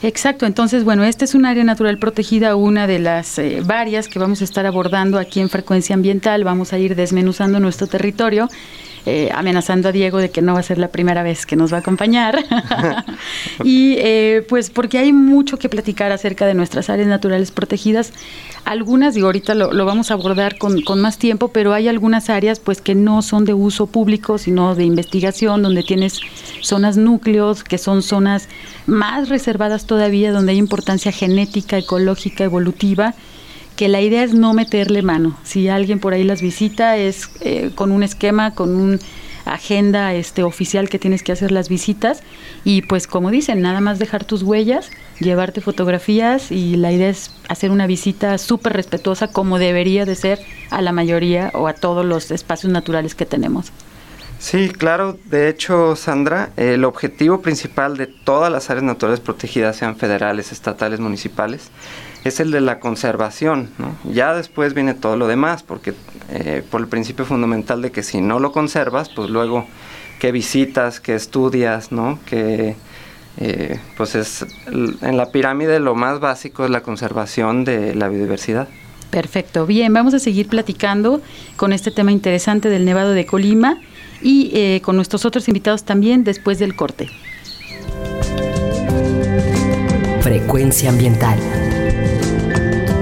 Exacto, 0.03 0.45
entonces, 0.45 0.85
bueno, 0.85 1.05
esta 1.05 1.25
es 1.25 1.35
un 1.35 1.47
área 1.47 1.65
natural 1.65 1.99
protegida, 1.99 2.55
una 2.55 2.87
de 2.87 2.99
las 2.99 3.39
eh, 3.39 3.63
varias 3.65 4.09
que 4.09 4.19
vamos 4.19 4.43
a 4.43 4.45
estar 4.45 4.67
abordando 4.67 5.19
aquí 5.19 5.41
en 5.41 5.49
Frecuencia 5.49 5.95
Ambiental. 5.95 6.45
Vamos 6.45 6.75
a 6.75 6.79
ir 6.79 6.95
desmenuzando 6.95 7.61
nuestro 7.61 7.87
territorio, 7.87 8.49
eh, 9.07 9.31
amenazando 9.33 9.89
a 9.89 9.93
Diego 9.93 10.19
de 10.19 10.31
que 10.31 10.43
no 10.43 10.55
va 10.55 10.61
a 10.61 10.63
ser 10.65 10.79
la 10.79 10.89
primera 10.89 11.23
vez 11.23 11.47
que 11.47 11.55
nos 11.55 11.73
va 11.73 11.77
a 11.77 11.81
acompañar. 11.81 12.45
y 13.65 13.95
eh, 13.99 14.45
pues 14.49 14.71
porque 14.71 14.99
hay 14.99 15.13
mucho 15.13 15.59
que 15.59 15.69
platicar 15.69 16.11
acerca 16.11 16.45
de 16.45 16.55
nuestras 16.55 16.91
áreas 16.91 17.09
naturales 17.09 17.53
protegidas. 17.53 18.13
Algunas, 18.65 19.15
digo, 19.15 19.29
ahorita 19.29 19.55
lo, 19.55 19.73
lo 19.73 19.85
vamos 19.85 20.11
a 20.11 20.15
abordar 20.15 20.59
con, 20.59 20.83
con, 20.83 21.01
más 21.01 21.19
tiempo, 21.19 21.49
pero 21.49 21.73
hay 21.73 21.87
algunas 21.87 22.31
áreas 22.31 22.59
pues 22.59 22.81
que 22.81 22.97
no 22.97 23.23
son 23.23 23.45
de 23.45 23.55
uso 23.55 23.87
público, 23.87 24.39
sino 24.39 24.75
de 24.75 24.85
investigación, 24.85 25.63
donde 25.63 25.85
tienes 25.85 26.21
zonas 26.63 26.97
núcleos, 26.97 27.63
que 27.63 27.79
son 27.79 28.03
zonas 28.03 28.49
más 28.87 29.29
reservadas 29.29 29.87
todavía, 29.87 30.33
donde 30.33 30.53
hay 30.53 30.59
importancia 30.59 31.13
genética, 31.13 31.79
ecológica, 31.79 32.43
evolutiva, 32.43 33.15
que 33.77 33.89
la 33.89 34.01
idea 34.01 34.25
es 34.25 34.35
no 34.35 34.55
meterle 34.55 35.03
mano. 35.03 35.39
Si 35.45 35.69
alguien 35.69 36.01
por 36.01 36.15
ahí 36.15 36.25
las 36.25 36.43
visita, 36.43 36.97
es 36.97 37.31
eh, 37.41 37.71
con 37.75 37.93
un 37.93 38.03
esquema, 38.03 38.55
con 38.55 38.75
un 38.75 38.99
agenda 39.47 40.13
este 40.13 40.43
oficial 40.43 40.89
que 40.89 40.99
tienes 40.99 41.23
que 41.23 41.33
hacer 41.33 41.53
las 41.53 41.69
visitas 41.69 42.23
y 42.65 42.83
pues 42.83 43.07
como 43.07 43.31
dicen, 43.31 43.63
nada 43.63 43.81
más 43.81 43.99
dejar 43.99 44.25
tus 44.25 44.43
huellas, 44.43 44.91
llevarte 45.21 45.61
fotografías 45.61 46.51
y 46.51 46.77
la 46.77 46.93
idea 46.93 47.09
es 47.09 47.31
hacer 47.49 47.71
una 47.71 47.87
visita 47.87 48.39
súper 48.39 48.73
respetuosa 48.73 49.29
como 49.29 49.59
debería 49.59 50.05
de 50.05 50.17
ser 50.17 50.41
a 50.71 50.83
la 50.83 50.91
mayoría 50.93 51.53
o 51.55 51.69
a 51.69 51.75
todos 51.75 52.05
los 52.05 52.31
espacios 52.33 52.73
naturales 52.73 53.15
que 53.15 53.25
tenemos. 53.25 53.73
Sí, 54.39 54.69
claro. 54.69 55.19
De 55.25 55.49
hecho, 55.49 55.97
Sandra, 55.97 56.51
el 56.57 56.85
objetivo 56.85 57.41
principal 57.41 57.97
de 57.97 58.07
todas 58.07 58.53
las 58.53 58.69
áreas 58.69 58.85
naturales 58.85 59.21
protegidas, 59.21 59.77
sean 59.77 59.97
federales, 59.97 60.53
estatales, 60.53 61.01
municipales, 61.01 61.71
es 62.27 62.41
el 62.41 62.51
de 62.51 62.61
la 62.61 62.81
conservación. 62.81 63.71
¿no? 63.79 63.97
Ya 64.13 64.35
después 64.35 64.75
viene 64.75 64.95
todo 64.95 65.17
lo 65.17 65.27
demás, 65.27 65.63
porque 65.63 65.95
eh, 66.31 66.63
por 66.71 66.81
el 66.81 66.89
principio 66.89 67.25
fundamental 67.25 67.83
de 67.83 67.91
que 67.91 68.03
si 68.03 68.21
no 68.21 68.39
lo 68.39 68.53
conservas, 68.53 69.09
pues 69.09 69.31
luego 69.31 69.67
qué 70.19 70.33
visitas, 70.33 71.01
qué 71.01 71.15
estudias, 71.15 71.93
¿no? 71.93 72.19
Que 72.27 72.77
eh, 73.39 73.79
pues 73.97 74.15
es 74.15 74.47
en 74.67 75.17
la 75.17 75.31
pirámide 75.31 75.79
lo 75.79 75.95
más 75.95 76.21
básico 76.21 76.65
es 76.65 76.71
la 76.71 76.83
conservación 76.83 77.65
de 77.65 77.95
la 77.95 78.09
biodiversidad. 78.09 78.69
Perfecto, 79.11 79.67
bien, 79.67 79.93
vamos 79.93 80.15
a 80.15 80.19
seguir 80.19 80.49
platicando 80.49 81.21
con 81.57 81.73
este 81.73 81.91
tema 81.91 82.13
interesante 82.13 82.69
del 82.69 82.85
Nevado 82.85 83.13
de 83.13 83.25
Colima 83.25 83.79
y 84.21 84.51
eh, 84.55 84.81
con 84.83 84.97
nuestros 84.97 85.25
otros 85.25 85.49
invitados 85.49 85.85
también 85.85 86.25
después 86.25 86.59
del 86.59 86.75
corte. 86.75 87.09
Frecuencia 90.23 90.91
ambiental. 90.91 91.39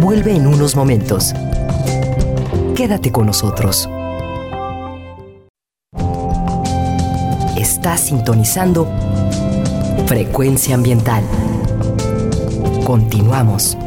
Vuelve 0.04 0.36
en 0.36 0.46
unos 0.46 0.76
momentos. 0.76 1.32
Quédate 2.76 3.10
con 3.10 3.24
nosotros. 3.24 3.88
Estás 7.56 8.00
sintonizando 8.02 8.86
Frecuencia 10.06 10.74
ambiental. 10.74 11.24
Continuamos. 12.84 13.78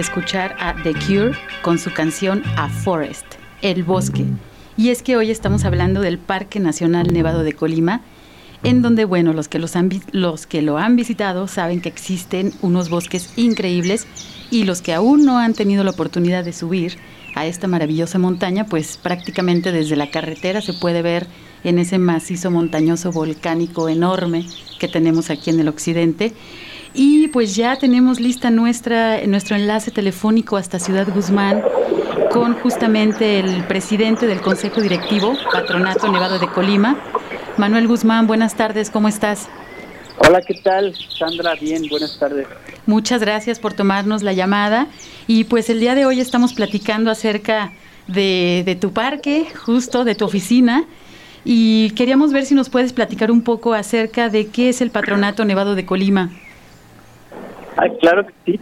Escuchar 0.00 0.56
a 0.58 0.74
The 0.82 0.94
Cure 0.94 1.32
con 1.62 1.78
su 1.78 1.92
canción 1.92 2.42
A 2.56 2.68
Forest, 2.68 3.26
El 3.62 3.84
Bosque. 3.84 4.24
Y 4.76 4.88
es 4.88 5.02
que 5.02 5.16
hoy 5.16 5.30
estamos 5.30 5.64
hablando 5.64 6.00
del 6.00 6.18
Parque 6.18 6.58
Nacional 6.58 7.12
Nevado 7.12 7.42
de 7.42 7.52
Colima, 7.52 8.00
en 8.62 8.82
donde, 8.82 9.04
bueno, 9.04 9.32
los 9.32 9.48
que, 9.48 9.58
los, 9.58 9.76
han, 9.76 9.90
los 10.12 10.46
que 10.46 10.62
lo 10.62 10.78
han 10.78 10.96
visitado 10.96 11.48
saben 11.48 11.80
que 11.80 11.88
existen 11.88 12.52
unos 12.62 12.90
bosques 12.90 13.32
increíbles 13.36 14.06
y 14.50 14.64
los 14.64 14.82
que 14.82 14.94
aún 14.94 15.24
no 15.24 15.38
han 15.38 15.54
tenido 15.54 15.84
la 15.84 15.90
oportunidad 15.90 16.44
de 16.44 16.52
subir 16.52 16.96
a 17.34 17.46
esta 17.46 17.68
maravillosa 17.68 18.18
montaña, 18.18 18.66
pues 18.66 18.96
prácticamente 18.96 19.72
desde 19.72 19.96
la 19.96 20.10
carretera 20.10 20.60
se 20.60 20.74
puede 20.74 21.02
ver 21.02 21.26
en 21.62 21.78
ese 21.78 21.98
macizo 21.98 22.50
montañoso 22.50 23.12
volcánico 23.12 23.88
enorme 23.88 24.46
que 24.78 24.88
tenemos 24.88 25.30
aquí 25.30 25.50
en 25.50 25.60
el 25.60 25.68
occidente. 25.68 26.32
Y 26.92 27.28
pues 27.28 27.54
ya 27.54 27.76
tenemos 27.76 28.18
lista 28.18 28.50
nuestra, 28.50 29.24
nuestro 29.26 29.56
enlace 29.56 29.90
telefónico 29.90 30.56
hasta 30.56 30.78
Ciudad 30.78 31.06
Guzmán 31.14 31.62
con 32.32 32.54
justamente 32.54 33.38
el 33.38 33.64
presidente 33.64 34.26
del 34.26 34.40
Consejo 34.40 34.80
Directivo, 34.80 35.34
Patronato 35.52 36.10
Nevado 36.10 36.38
de 36.38 36.48
Colima. 36.48 36.96
Manuel 37.56 37.86
Guzmán, 37.86 38.26
buenas 38.26 38.56
tardes, 38.56 38.90
¿cómo 38.90 39.08
estás? 39.08 39.48
Hola, 40.18 40.40
¿qué 40.42 40.54
tal? 40.54 40.94
Sandra, 41.16 41.54
bien, 41.54 41.88
buenas 41.88 42.18
tardes. 42.18 42.46
Muchas 42.86 43.20
gracias 43.20 43.58
por 43.58 43.72
tomarnos 43.72 44.22
la 44.22 44.32
llamada. 44.32 44.88
Y 45.26 45.44
pues 45.44 45.70
el 45.70 45.80
día 45.80 45.94
de 45.94 46.06
hoy 46.06 46.20
estamos 46.20 46.54
platicando 46.54 47.10
acerca 47.10 47.72
de, 48.08 48.62
de 48.66 48.74
tu 48.74 48.92
parque, 48.92 49.46
justo 49.64 50.04
de 50.04 50.14
tu 50.14 50.24
oficina. 50.24 50.84
Y 51.44 51.90
queríamos 51.90 52.32
ver 52.32 52.44
si 52.44 52.54
nos 52.54 52.68
puedes 52.68 52.92
platicar 52.92 53.30
un 53.30 53.42
poco 53.42 53.74
acerca 53.74 54.28
de 54.28 54.48
qué 54.48 54.68
es 54.68 54.80
el 54.80 54.90
Patronato 54.90 55.44
Nevado 55.44 55.74
de 55.74 55.86
Colima. 55.86 56.30
Ah, 57.76 57.88
claro 58.00 58.26
que 58.26 58.32
sí. 58.44 58.60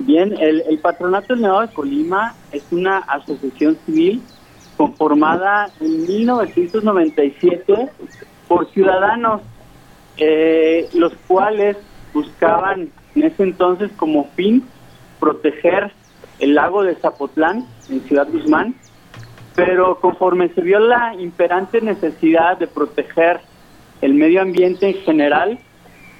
Bien, 0.00 0.34
el, 0.40 0.62
el 0.68 0.78
Patronato 0.78 1.34
del 1.34 1.42
Nevado 1.42 1.60
de 1.62 1.74
Colima 1.74 2.34
es 2.52 2.64
una 2.70 2.98
asociación 2.98 3.76
civil 3.84 4.22
conformada 4.76 5.70
en 5.78 6.06
1997 6.06 7.90
por 8.48 8.70
ciudadanos, 8.70 9.42
eh, 10.16 10.88
los 10.94 11.12
cuales 11.28 11.76
buscaban 12.14 12.88
en 13.14 13.22
ese 13.22 13.42
entonces 13.42 13.90
como 13.96 14.24
fin 14.36 14.64
proteger 15.18 15.92
el 16.38 16.54
lago 16.54 16.82
de 16.82 16.94
Zapotlán 16.94 17.66
en 17.90 18.00
Ciudad 18.02 18.26
Guzmán, 18.32 18.74
pero 19.54 20.00
conforme 20.00 20.48
se 20.54 20.62
vio 20.62 20.78
la 20.78 21.14
imperante 21.14 21.82
necesidad 21.82 22.56
de 22.56 22.66
proteger 22.66 23.40
el 24.00 24.14
medio 24.14 24.40
ambiente 24.40 24.88
en 24.88 24.94
general, 25.02 25.58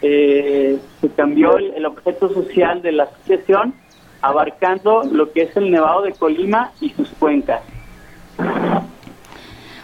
eh, 0.02 0.78
se 1.00 1.08
cambió 1.10 1.58
el, 1.58 1.84
objeto 1.84 2.32
social 2.32 2.82
de 2.82 2.92
la 2.92 3.04
asociación, 3.04 3.74
abarcando 4.22 5.02
lo 5.04 5.32
que 5.32 5.42
es 5.42 5.56
el 5.56 5.70
Nevado 5.70 6.02
de 6.02 6.12
Colima 6.12 6.72
y 6.80 6.90
sus 6.90 7.08
cuencas. 7.10 7.62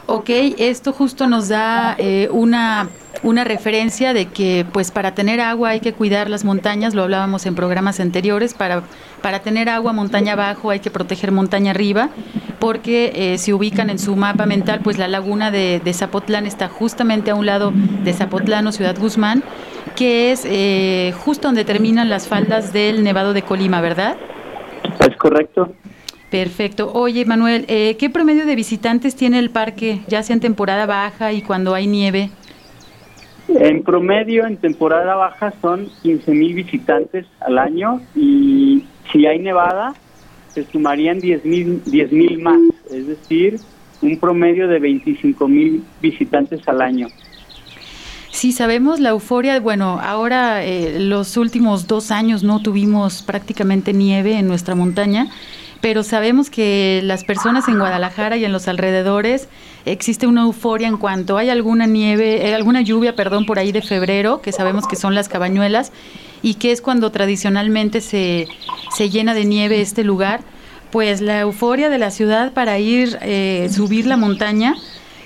Ok, 0.08 0.30
esto 0.58 0.92
justo 0.92 1.26
nos 1.26 1.48
da 1.48 1.96
eh, 1.98 2.28
una, 2.30 2.88
una 3.24 3.42
referencia 3.42 4.14
de 4.14 4.26
que 4.26 4.64
pues 4.72 4.92
para 4.92 5.14
tener 5.14 5.40
agua 5.40 5.70
hay 5.70 5.80
que 5.80 5.92
cuidar 5.92 6.30
las 6.30 6.44
montañas, 6.44 6.94
lo 6.94 7.02
hablábamos 7.02 7.44
en 7.44 7.56
programas 7.56 7.98
anteriores, 7.98 8.54
para, 8.54 8.84
para 9.20 9.40
tener 9.40 9.68
agua 9.68 9.92
montaña 9.92 10.34
abajo 10.34 10.70
hay 10.70 10.78
que 10.78 10.92
proteger 10.92 11.32
montaña 11.32 11.72
arriba, 11.72 12.10
porque 12.60 13.12
eh, 13.16 13.38
si 13.38 13.52
ubican 13.52 13.90
en 13.90 13.98
su 13.98 14.14
mapa 14.14 14.46
mental, 14.46 14.80
pues 14.82 14.96
la 14.96 15.08
laguna 15.08 15.50
de, 15.50 15.80
de 15.84 15.92
Zapotlán 15.92 16.46
está 16.46 16.68
justamente 16.68 17.32
a 17.32 17.34
un 17.34 17.44
lado 17.44 17.72
de 17.74 18.12
Zapotlán 18.12 18.66
o 18.68 18.72
Ciudad 18.72 18.96
Guzmán, 18.96 19.42
que 19.96 20.30
es 20.30 20.44
eh, 20.44 21.12
justo 21.24 21.48
donde 21.48 21.64
terminan 21.64 22.08
las 22.08 22.28
faldas 22.28 22.72
del 22.72 23.02
Nevado 23.02 23.32
de 23.32 23.42
Colima, 23.42 23.80
¿verdad? 23.80 24.16
Es 25.00 25.16
correcto. 25.16 25.72
Perfecto. 26.30 26.92
Oye, 26.92 27.24
Manuel, 27.24 27.64
eh, 27.68 27.96
¿qué 27.98 28.10
promedio 28.10 28.46
de 28.46 28.54
visitantes 28.54 29.16
tiene 29.16 29.38
el 29.38 29.50
parque, 29.50 30.00
ya 30.06 30.22
sea 30.22 30.34
en 30.34 30.40
temporada 30.40 30.86
baja 30.86 31.32
y 31.32 31.40
cuando 31.40 31.74
hay 31.74 31.86
nieve? 31.86 32.30
En 33.48 33.82
promedio, 33.82 34.46
en 34.46 34.56
temporada 34.56 35.14
baja 35.14 35.52
son 35.62 35.88
15 36.02 36.32
mil 36.32 36.54
visitantes 36.54 37.26
al 37.40 37.58
año 37.58 38.00
y 38.14 38.84
si 39.12 39.24
hay 39.26 39.38
nevada, 39.38 39.94
se 40.48 40.64
sumarían 40.64 41.20
10 41.20 41.44
mil 41.44 42.38
más, 42.42 42.58
es 42.90 43.06
decir, 43.06 43.58
un 44.02 44.18
promedio 44.18 44.68
de 44.68 44.78
25 44.78 45.48
mil 45.48 45.84
visitantes 46.02 46.66
al 46.68 46.82
año. 46.82 47.06
Sí, 48.36 48.52
sabemos 48.52 49.00
la 49.00 49.08
euforia. 49.08 49.58
Bueno, 49.60 49.98
ahora 49.98 50.62
eh, 50.62 51.00
los 51.00 51.38
últimos 51.38 51.86
dos 51.86 52.10
años 52.10 52.42
no 52.42 52.60
tuvimos 52.60 53.22
prácticamente 53.22 53.94
nieve 53.94 54.36
en 54.38 54.46
nuestra 54.46 54.74
montaña, 54.74 55.28
pero 55.80 56.02
sabemos 56.02 56.50
que 56.50 57.00
las 57.02 57.24
personas 57.24 57.66
en 57.66 57.78
Guadalajara 57.78 58.36
y 58.36 58.44
en 58.44 58.52
los 58.52 58.68
alrededores 58.68 59.48
existe 59.86 60.26
una 60.26 60.42
euforia 60.42 60.86
en 60.86 60.98
cuanto 60.98 61.38
hay 61.38 61.48
alguna 61.48 61.86
nieve, 61.86 62.46
eh, 62.46 62.54
alguna 62.54 62.82
lluvia, 62.82 63.16
perdón, 63.16 63.46
por 63.46 63.58
ahí 63.58 63.72
de 63.72 63.80
febrero, 63.80 64.42
que 64.42 64.52
sabemos 64.52 64.86
que 64.86 64.96
son 64.96 65.14
las 65.14 65.30
cabañuelas 65.30 65.90
y 66.42 66.56
que 66.56 66.72
es 66.72 66.82
cuando 66.82 67.10
tradicionalmente 67.10 68.02
se, 68.02 68.48
se 68.94 69.08
llena 69.08 69.32
de 69.32 69.46
nieve 69.46 69.80
este 69.80 70.04
lugar. 70.04 70.42
Pues 70.92 71.22
la 71.22 71.40
euforia 71.40 71.88
de 71.88 71.96
la 71.96 72.10
ciudad 72.10 72.52
para 72.52 72.78
ir 72.78 73.18
eh, 73.22 73.70
subir 73.72 74.04
la 74.04 74.18
montaña 74.18 74.74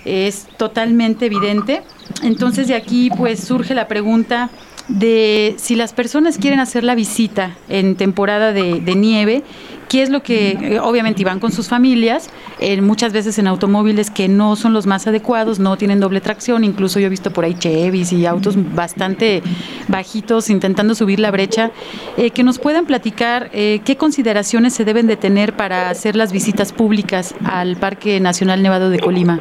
es 0.05 0.47
totalmente 0.57 1.27
evidente. 1.27 1.83
Entonces 2.23 2.69
de 2.69 2.75
aquí 2.75 3.11
pues 3.17 3.41
surge 3.41 3.75
la 3.75 3.89
pregunta 3.89 4.51
de 4.91 5.55
si 5.59 5.77
las 5.77 5.93
personas 5.93 6.37
quieren 6.37 6.59
hacer 6.59 6.85
la 6.85 6.95
visita 6.95 7.57
en 7.69 7.95
temporada 7.95 8.53
de, 8.53 8.81
nieve, 8.97 9.45
¿qué 9.89 10.03
es 10.03 10.11
lo 10.11 10.23
que, 10.23 10.51
eh, 10.51 10.81
obviamente 10.81 11.23
iban 11.23 11.39
con 11.39 11.53
sus 11.53 11.69
familias, 11.69 12.29
eh, 12.59 12.81
muchas 12.81 13.13
veces 13.13 13.39
en 13.39 13.47
automóviles 13.47 14.11
que 14.11 14.29
no 14.29 14.57
son 14.57 14.73
los 14.73 14.87
más 14.87 15.07
adecuados, 15.07 15.61
no 15.61 15.77
tienen 15.79 16.01
doble 16.01 16.21
tracción, 16.21 16.65
incluso 16.65 16.99
yo 16.99 17.07
he 17.07 17.11
visto 17.11 17.33
por 17.33 17.45
ahí 17.45 17.55
Chevys 17.55 18.13
y 18.13 18.27
autos 18.27 18.57
bastante 18.75 19.43
bajitos 19.87 20.51
intentando 20.51 20.95
subir 20.97 21.21
la 21.21 21.31
brecha, 21.31 21.71
eh, 22.17 22.31
que 22.31 22.43
nos 22.43 22.59
puedan 22.59 22.85
platicar 22.85 23.51
qué 23.51 23.97
consideraciones 23.97 24.75
se 24.75 24.85
deben 24.85 25.07
de 25.07 25.17
tener 25.17 25.55
para 25.55 25.91
hacer 25.91 26.17
las 26.17 26.33
visitas 26.33 26.73
públicas 26.73 27.35
al 27.45 27.77
Parque 27.77 28.19
Nacional 28.21 28.63
Nevado 28.63 28.91
de 28.91 28.99
Colima. 28.99 29.41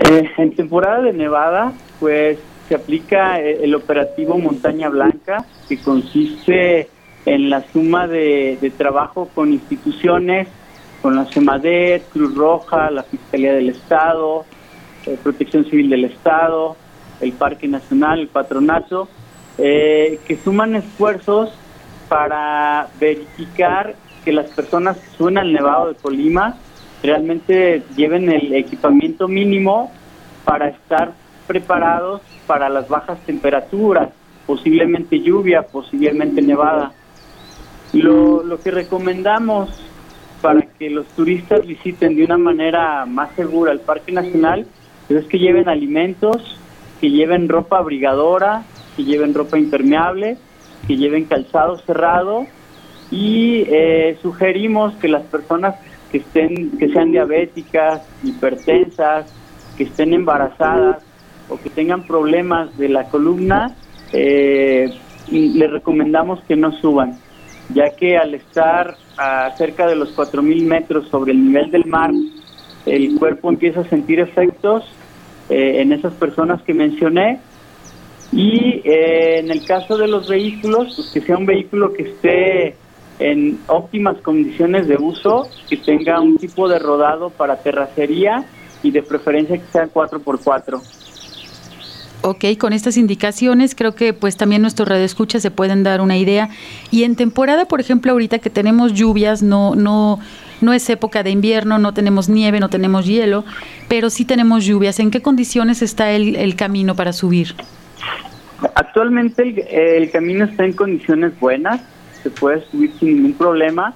Eh, 0.00 0.30
en 0.38 0.54
temporada 0.54 1.02
de 1.02 1.12
nevada, 1.12 1.72
pues 2.00 2.38
se 2.68 2.74
aplica 2.74 3.40
eh, 3.40 3.60
el 3.62 3.74
operativo 3.74 4.38
Montaña 4.38 4.88
Blanca, 4.88 5.44
que 5.68 5.78
consiste 5.78 6.88
en 7.24 7.50
la 7.50 7.62
suma 7.72 8.06
de, 8.06 8.58
de 8.60 8.70
trabajo 8.70 9.28
con 9.34 9.52
instituciones, 9.52 10.48
con 11.02 11.16
la 11.16 11.24
CEMADET, 11.26 12.08
Cruz 12.10 12.34
Roja, 12.34 12.90
la 12.90 13.02
Fiscalía 13.02 13.52
del 13.54 13.70
Estado, 13.70 14.44
eh, 15.06 15.18
Protección 15.22 15.64
Civil 15.64 15.90
del 15.90 16.04
Estado, 16.04 16.76
el 17.20 17.32
Parque 17.32 17.66
Nacional, 17.66 18.20
el 18.20 18.28
Patronato, 18.28 19.08
eh, 19.58 20.20
que 20.26 20.36
suman 20.36 20.76
esfuerzos 20.76 21.50
para 22.08 22.88
verificar 23.00 23.96
que 24.24 24.32
las 24.32 24.50
personas 24.50 24.96
que 24.98 25.16
suben 25.16 25.38
al 25.38 25.52
Nevado 25.52 25.88
de 25.88 25.94
Colima 25.96 26.56
realmente 27.02 27.82
lleven 27.96 28.30
el 28.30 28.54
equipamiento 28.54 29.28
mínimo 29.28 29.92
para 30.44 30.68
estar 30.68 31.12
preparados 31.46 32.22
para 32.46 32.68
las 32.68 32.88
bajas 32.88 33.18
temperaturas, 33.26 34.10
posiblemente 34.46 35.20
lluvia, 35.20 35.62
posiblemente 35.62 36.42
nevada. 36.42 36.92
Lo, 37.92 38.42
lo 38.42 38.60
que 38.60 38.70
recomendamos 38.70 39.70
para 40.40 40.62
que 40.62 40.90
los 40.90 41.06
turistas 41.08 41.66
visiten 41.66 42.16
de 42.16 42.24
una 42.24 42.38
manera 42.38 43.06
más 43.06 43.30
segura 43.36 43.72
el 43.72 43.80
Parque 43.80 44.12
Nacional 44.12 44.66
es 45.08 45.24
que 45.26 45.38
lleven 45.38 45.68
alimentos, 45.68 46.58
que 47.00 47.10
lleven 47.10 47.48
ropa 47.48 47.78
abrigadora, 47.78 48.64
que 48.96 49.04
lleven 49.04 49.34
ropa 49.34 49.58
impermeable, 49.58 50.36
que 50.86 50.96
lleven 50.96 51.24
calzado 51.24 51.78
cerrado 51.78 52.46
y 53.10 53.64
eh, 53.68 54.18
sugerimos 54.22 54.94
que 54.94 55.08
las 55.08 55.22
personas 55.22 55.76
estén 56.18 56.78
que 56.78 56.88
sean 56.88 57.12
diabéticas, 57.12 58.02
hipertensas, 58.22 59.32
que 59.76 59.84
estén 59.84 60.14
embarazadas 60.14 61.02
o 61.48 61.56
que 61.56 61.70
tengan 61.70 62.06
problemas 62.06 62.76
de 62.78 62.88
la 62.88 63.04
columna, 63.04 63.74
eh, 64.12 64.92
les 65.30 65.70
recomendamos 65.70 66.40
que 66.44 66.56
no 66.56 66.72
suban, 66.72 67.18
ya 67.70 67.90
que 67.96 68.16
al 68.16 68.34
estar 68.34 68.96
a 69.16 69.50
cerca 69.56 69.86
de 69.86 69.96
los 69.96 70.16
4.000 70.16 70.64
metros 70.64 71.08
sobre 71.08 71.32
el 71.32 71.44
nivel 71.44 71.70
del 71.70 71.86
mar, 71.86 72.10
el 72.86 73.18
cuerpo 73.18 73.48
empieza 73.48 73.80
a 73.80 73.88
sentir 73.88 74.20
efectos 74.20 74.84
eh, 75.48 75.80
en 75.80 75.92
esas 75.92 76.12
personas 76.14 76.62
que 76.62 76.74
mencioné. 76.74 77.40
Y 78.32 78.80
eh, 78.84 79.40
en 79.40 79.50
el 79.50 79.64
caso 79.64 79.96
de 79.98 80.08
los 80.08 80.28
vehículos, 80.28 80.94
pues 80.96 81.10
que 81.12 81.20
sea 81.20 81.36
un 81.36 81.46
vehículo 81.46 81.92
que 81.92 82.02
esté 82.04 82.76
en 83.30 83.58
óptimas 83.66 84.18
condiciones 84.18 84.88
de 84.88 84.96
uso, 84.96 85.48
que 85.68 85.76
tenga 85.76 86.20
un 86.20 86.36
tipo 86.36 86.68
de 86.68 86.78
rodado 86.78 87.30
para 87.30 87.56
terracería 87.56 88.44
y 88.82 88.90
de 88.90 89.02
preferencia 89.02 89.58
que 89.58 89.66
sea 89.72 89.86
4x4. 89.86 90.80
Ok, 92.24 92.44
con 92.56 92.72
estas 92.72 92.96
indicaciones 92.96 93.74
creo 93.74 93.96
que 93.96 94.12
pues 94.12 94.36
también 94.36 94.62
nuestros 94.62 94.88
radioescuchas 94.88 95.42
se 95.42 95.50
pueden 95.50 95.82
dar 95.82 96.00
una 96.00 96.16
idea. 96.16 96.50
Y 96.92 97.02
en 97.02 97.16
temporada, 97.16 97.64
por 97.64 97.80
ejemplo, 97.80 98.12
ahorita 98.12 98.38
que 98.38 98.48
tenemos 98.48 98.92
lluvias, 98.92 99.42
no, 99.42 99.74
no, 99.74 100.20
no 100.60 100.72
es 100.72 100.88
época 100.88 101.24
de 101.24 101.30
invierno, 101.30 101.78
no 101.78 101.92
tenemos 101.94 102.28
nieve, 102.28 102.60
no 102.60 102.68
tenemos 102.68 103.06
hielo, 103.06 103.44
pero 103.88 104.08
sí 104.08 104.24
tenemos 104.24 104.64
lluvias. 104.64 105.00
¿En 105.00 105.10
qué 105.10 105.20
condiciones 105.20 105.82
está 105.82 106.12
el, 106.12 106.36
el 106.36 106.54
camino 106.54 106.94
para 106.94 107.12
subir? 107.12 107.56
Actualmente 108.76 109.42
el, 109.42 109.58
el 110.02 110.10
camino 110.12 110.44
está 110.44 110.64
en 110.64 110.74
condiciones 110.74 111.38
buenas, 111.40 111.80
se 112.22 112.30
puede 112.30 112.62
subir 112.66 112.92
sin 112.98 113.16
ningún 113.16 113.34
problema, 113.34 113.94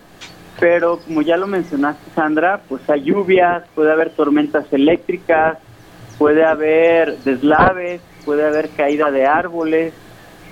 pero 0.58 0.98
como 0.98 1.22
ya 1.22 1.36
lo 1.36 1.46
mencionaste 1.46 2.10
Sandra, 2.14 2.60
pues 2.68 2.88
hay 2.88 3.02
lluvias, 3.02 3.64
puede 3.74 3.92
haber 3.92 4.10
tormentas 4.10 4.72
eléctricas, 4.72 5.58
puede 6.18 6.44
haber 6.44 7.18
deslaves, 7.18 8.00
puede 8.24 8.46
haber 8.46 8.70
caída 8.70 9.10
de 9.10 9.26
árboles, 9.26 9.92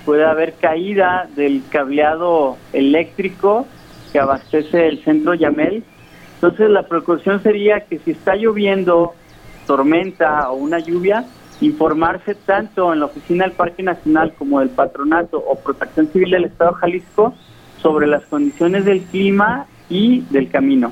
puede 0.05 0.23
haber 0.25 0.53
caída 0.53 1.27
del 1.35 1.63
cableado 1.69 2.57
eléctrico 2.71 3.65
que 4.11 4.19
abastece 4.19 4.87
el 4.87 5.03
centro 5.03 5.33
Yamel. 5.33 5.83
Entonces 6.35 6.69
la 6.69 6.83
precaución 6.83 7.41
sería 7.41 7.81
que 7.81 7.99
si 7.99 8.11
está 8.11 8.35
lloviendo 8.35 9.13
tormenta 9.65 10.51
o 10.51 10.55
una 10.55 10.79
lluvia, 10.79 11.25
informarse 11.61 12.35
tanto 12.35 12.93
en 12.93 12.99
la 12.99 13.05
oficina 13.05 13.45
del 13.45 13.53
Parque 13.53 13.81
Nacional 13.81 14.33
como 14.37 14.59
del 14.59 14.69
Patronato 14.69 15.37
o 15.37 15.55
Protección 15.55 16.07
Civil 16.07 16.31
del 16.31 16.45
Estado 16.45 16.71
de 16.71 16.77
Jalisco 16.77 17.33
sobre 17.85 18.07
las 18.07 18.23
condiciones 18.23 18.83
del 18.83 19.01
clima 19.03 19.67
y 19.91 20.21
del 20.31 20.49
camino. 20.49 20.91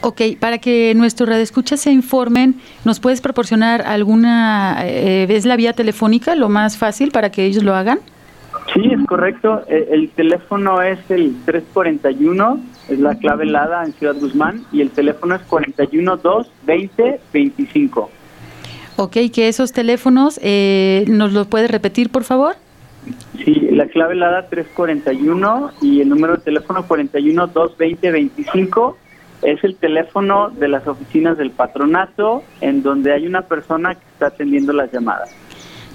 Ok, 0.00 0.22
para 0.40 0.56
que 0.56 0.94
nuestros 0.94 1.28
radioescuchas 1.28 1.78
se 1.80 1.92
informen, 1.92 2.54
¿nos 2.86 3.00
puedes 3.00 3.20
proporcionar 3.20 3.82
alguna, 3.82 4.78
eh, 4.80 5.26
es 5.28 5.44
la 5.44 5.56
vía 5.56 5.74
telefónica 5.74 6.34
lo 6.34 6.48
más 6.48 6.78
fácil 6.78 7.10
para 7.10 7.30
que 7.30 7.44
ellos 7.44 7.62
lo 7.62 7.74
hagan? 7.74 7.98
Sí, 8.72 8.80
es 8.90 9.06
correcto. 9.06 9.62
Eh, 9.68 9.88
El 9.90 10.08
teléfono 10.08 10.80
es 10.80 10.98
el 11.10 11.34
341, 11.44 12.60
es 12.88 12.98
la 12.98 13.14
clave 13.16 13.44
helada 13.44 13.84
en 13.84 13.92
Ciudad 13.92 14.16
Guzmán, 14.18 14.64
y 14.72 14.80
el 14.80 14.88
teléfono 14.88 15.34
es 15.34 15.42
41 15.42 16.16
2 16.16 16.50
20 16.64 17.20
25. 17.30 18.10
Ok, 18.96 19.16
que 19.34 19.48
esos 19.48 19.72
teléfonos, 19.72 20.40
eh, 20.42 21.04
¿nos 21.08 21.34
los 21.34 21.46
puedes 21.46 21.70
repetir, 21.70 22.08
por 22.08 22.24
favor? 22.24 22.56
Sí, 23.44 23.54
la 23.72 23.86
clave 23.86 24.14
helada 24.14 24.48
341 24.48 25.72
y 25.80 26.00
el 26.00 26.08
número 26.08 26.36
de 26.36 26.42
teléfono 26.42 26.86
41 26.86 27.46
2 27.46 27.78
20 27.78 28.10
25 28.10 28.96
es 29.42 29.64
el 29.64 29.76
teléfono 29.76 30.50
de 30.50 30.68
las 30.68 30.86
oficinas 30.86 31.38
del 31.38 31.50
patronato 31.50 32.42
en 32.60 32.82
donde 32.82 33.12
hay 33.12 33.26
una 33.26 33.42
persona 33.42 33.94
que 33.94 34.02
está 34.12 34.26
atendiendo 34.26 34.72
las 34.72 34.92
llamadas. 34.92 35.30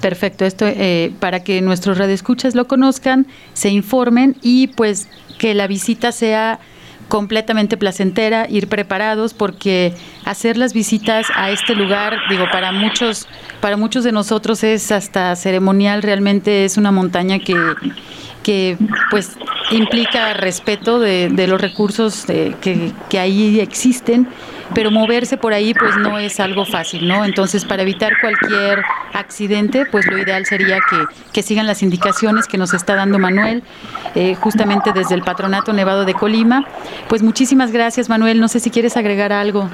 Perfecto, 0.01 0.45
esto 0.45 0.65
eh, 0.67 1.13
para 1.19 1.43
que 1.43 1.61
nuestros 1.61 1.97
radioescuchas 1.97 2.55
lo 2.55 2.67
conozcan, 2.67 3.27
se 3.53 3.69
informen 3.69 4.35
y 4.41 4.67
pues 4.67 5.07
que 5.37 5.53
la 5.53 5.67
visita 5.67 6.11
sea 6.11 6.59
completamente 7.07 7.77
placentera, 7.77 8.47
ir 8.49 8.67
preparados 8.67 9.33
porque 9.33 9.93
hacer 10.25 10.57
las 10.57 10.73
visitas 10.73 11.27
a 11.35 11.51
este 11.51 11.75
lugar, 11.75 12.17
digo, 12.29 12.45
para 12.51 12.71
muchos 12.71 13.27
para 13.61 13.77
muchos 13.77 14.03
de 14.03 14.11
nosotros 14.11 14.63
es 14.63 14.91
hasta 14.91 15.35
ceremonial, 15.35 16.01
realmente 16.01 16.65
es 16.65 16.77
una 16.77 16.91
montaña 16.91 17.39
que 17.39 17.55
que 18.43 18.77
pues 19.09 19.37
implica 19.71 20.33
respeto 20.35 20.99
de, 20.99 21.29
de 21.29 21.47
los 21.47 21.59
recursos 21.59 22.27
de- 22.27 22.55
que, 22.61 22.91
que 23.09 23.17
ahí 23.19 23.59
existen, 23.59 24.27
pero 24.73 24.91
moverse 24.91 25.37
por 25.37 25.53
ahí 25.53 25.73
pues 25.73 25.97
no 25.97 26.17
es 26.17 26.39
algo 26.39 26.65
fácil, 26.65 27.07
¿no? 27.07 27.25
Entonces 27.25 27.65
para 27.65 27.83
evitar 27.83 28.13
cualquier 28.19 28.81
accidente 29.13 29.85
pues 29.91 30.07
lo 30.07 30.17
ideal 30.17 30.45
sería 30.45 30.79
que, 30.89 30.97
que 31.33 31.41
sigan 31.41 31.67
las 31.67 31.83
indicaciones 31.83 32.47
que 32.47 32.57
nos 32.57 32.73
está 32.73 32.95
dando 32.95 33.19
Manuel, 33.19 33.63
eh, 34.15 34.35
justamente 34.35 34.91
desde 34.93 35.15
el 35.15 35.21
Patronato 35.21 35.73
Nevado 35.73 36.05
de 36.05 36.13
Colima. 36.13 36.65
Pues 37.07 37.21
muchísimas 37.21 37.71
gracias 37.71 38.09
Manuel, 38.09 38.39
no 38.39 38.47
sé 38.47 38.59
si 38.59 38.69
quieres 38.69 38.97
agregar 38.97 39.31
algo. 39.31 39.69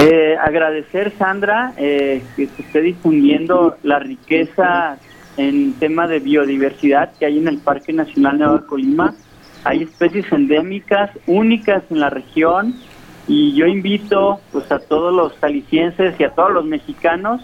Eh, 0.00 0.36
agradecer, 0.42 1.12
Sandra, 1.18 1.72
eh, 1.76 2.22
que 2.36 2.46
se 2.48 2.62
esté 2.62 2.80
difundiendo 2.80 3.76
la 3.82 4.00
riqueza 4.00 4.98
en 5.36 5.72
tema 5.74 6.06
de 6.06 6.18
biodiversidad 6.18 7.12
que 7.18 7.26
hay 7.26 7.38
en 7.38 7.48
el 7.48 7.58
Parque 7.58 7.92
Nacional 7.92 8.38
Nevado 8.38 8.66
Colima. 8.66 9.14
Hay 9.62 9.84
especies 9.84 10.30
endémicas 10.32 11.10
únicas 11.26 11.82
en 11.90 12.00
la 12.00 12.10
región 12.10 12.74
y 13.26 13.54
yo 13.54 13.66
invito 13.66 14.40
pues 14.52 14.70
a 14.70 14.78
todos 14.78 15.12
los 15.12 15.32
jaliscienses 15.38 16.18
y 16.18 16.24
a 16.24 16.30
todos 16.30 16.52
los 16.52 16.64
mexicanos 16.64 17.40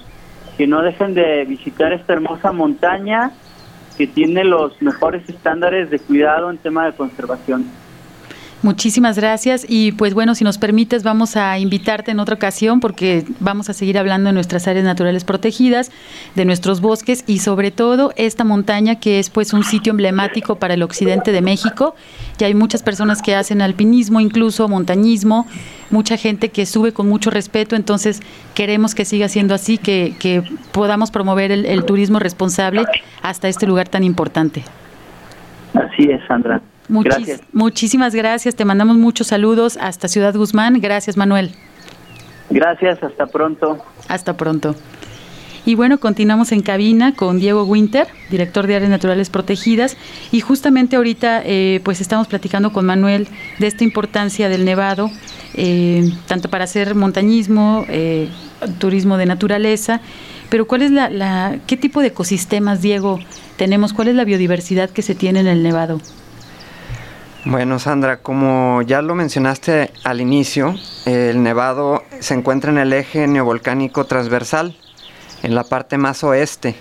que 0.56 0.66
no 0.66 0.82
dejen 0.82 1.14
de 1.14 1.44
visitar 1.46 1.92
esta 1.92 2.12
hermosa 2.12 2.52
montaña 2.52 3.32
que 3.96 4.06
tiene 4.06 4.44
los 4.44 4.80
mejores 4.82 5.28
estándares 5.28 5.90
de 5.90 5.98
cuidado 5.98 6.50
en 6.50 6.58
tema 6.58 6.86
de 6.86 6.92
conservación. 6.92 7.66
Muchísimas 8.62 9.16
gracias 9.16 9.64
y 9.66 9.92
pues 9.92 10.12
bueno, 10.12 10.34
si 10.34 10.44
nos 10.44 10.58
permites 10.58 11.02
vamos 11.02 11.38
a 11.38 11.58
invitarte 11.58 12.10
en 12.10 12.20
otra 12.20 12.34
ocasión 12.34 12.80
porque 12.80 13.24
vamos 13.40 13.70
a 13.70 13.72
seguir 13.72 13.96
hablando 13.96 14.28
de 14.28 14.34
nuestras 14.34 14.68
áreas 14.68 14.84
naturales 14.84 15.24
protegidas, 15.24 15.90
de 16.34 16.44
nuestros 16.44 16.82
bosques 16.82 17.24
y 17.26 17.38
sobre 17.38 17.70
todo 17.70 18.12
esta 18.16 18.44
montaña 18.44 18.96
que 18.96 19.18
es 19.18 19.30
pues 19.30 19.54
un 19.54 19.64
sitio 19.64 19.92
emblemático 19.92 20.56
para 20.56 20.74
el 20.74 20.82
occidente 20.82 21.32
de 21.32 21.40
México. 21.40 21.94
Ya 22.36 22.48
hay 22.48 22.54
muchas 22.54 22.82
personas 22.82 23.22
que 23.22 23.34
hacen 23.34 23.62
alpinismo, 23.62 24.20
incluso 24.20 24.68
montañismo, 24.68 25.46
mucha 25.88 26.18
gente 26.18 26.50
que 26.50 26.66
sube 26.66 26.92
con 26.92 27.08
mucho 27.08 27.30
respeto, 27.30 27.76
entonces 27.76 28.20
queremos 28.54 28.94
que 28.94 29.06
siga 29.06 29.30
siendo 29.30 29.54
así, 29.54 29.78
que, 29.78 30.14
que 30.18 30.42
podamos 30.72 31.10
promover 31.10 31.50
el, 31.50 31.64
el 31.64 31.86
turismo 31.86 32.18
responsable 32.18 32.84
hasta 33.22 33.48
este 33.48 33.66
lugar 33.66 33.88
tan 33.88 34.04
importante. 34.04 34.64
Así 35.72 36.10
es, 36.10 36.20
Sandra. 36.28 36.60
Muchis- 36.90 37.04
Gracias. 37.04 37.40
Muchísimas 37.52 38.14
gracias, 38.14 38.54
te 38.56 38.64
mandamos 38.64 38.96
muchos 38.96 39.28
saludos 39.28 39.78
hasta 39.80 40.08
Ciudad 40.08 40.34
Guzmán. 40.34 40.80
Gracias, 40.80 41.16
Manuel. 41.16 41.52
Gracias, 42.50 43.00
hasta 43.02 43.26
pronto. 43.26 43.78
Hasta 44.08 44.36
pronto. 44.36 44.74
Y 45.66 45.74
bueno, 45.74 45.98
continuamos 45.98 46.52
en 46.52 46.62
cabina 46.62 47.14
con 47.14 47.38
Diego 47.38 47.64
Winter, 47.64 48.08
director 48.30 48.66
de 48.66 48.76
Áreas 48.76 48.90
Naturales 48.90 49.28
Protegidas. 49.30 49.96
Y 50.32 50.40
justamente 50.40 50.96
ahorita, 50.96 51.42
eh, 51.44 51.80
pues 51.84 52.00
estamos 52.00 52.26
platicando 52.26 52.72
con 52.72 52.86
Manuel 52.86 53.28
de 53.58 53.66
esta 53.66 53.84
importancia 53.84 54.48
del 54.48 54.64
nevado, 54.64 55.10
eh, 55.54 56.10
tanto 56.26 56.48
para 56.48 56.64
hacer 56.64 56.94
montañismo, 56.94 57.84
eh, 57.88 58.28
turismo 58.78 59.16
de 59.18 59.26
naturaleza. 59.26 60.00
Pero 60.48 60.66
¿cuál 60.66 60.82
es 60.82 60.90
la, 60.90 61.10
la, 61.10 61.58
qué 61.66 61.76
tipo 61.76 62.00
de 62.00 62.08
ecosistemas, 62.08 62.80
Diego, 62.82 63.20
tenemos? 63.56 63.92
¿Cuál 63.92 64.08
es 64.08 64.14
la 64.16 64.24
biodiversidad 64.24 64.90
que 64.90 65.02
se 65.02 65.14
tiene 65.14 65.40
en 65.40 65.46
el 65.46 65.62
nevado? 65.62 66.00
Bueno, 67.46 67.78
Sandra, 67.78 68.18
como 68.18 68.82
ya 68.82 69.00
lo 69.00 69.14
mencionaste 69.14 69.90
al 70.04 70.20
inicio, 70.20 70.74
el 71.06 71.42
nevado 71.42 72.04
se 72.18 72.34
encuentra 72.34 72.70
en 72.70 72.76
el 72.76 72.92
eje 72.92 73.26
neovolcánico 73.26 74.04
transversal, 74.04 74.76
en 75.42 75.54
la 75.54 75.64
parte 75.64 75.96
más 75.96 76.22
oeste. 76.22 76.74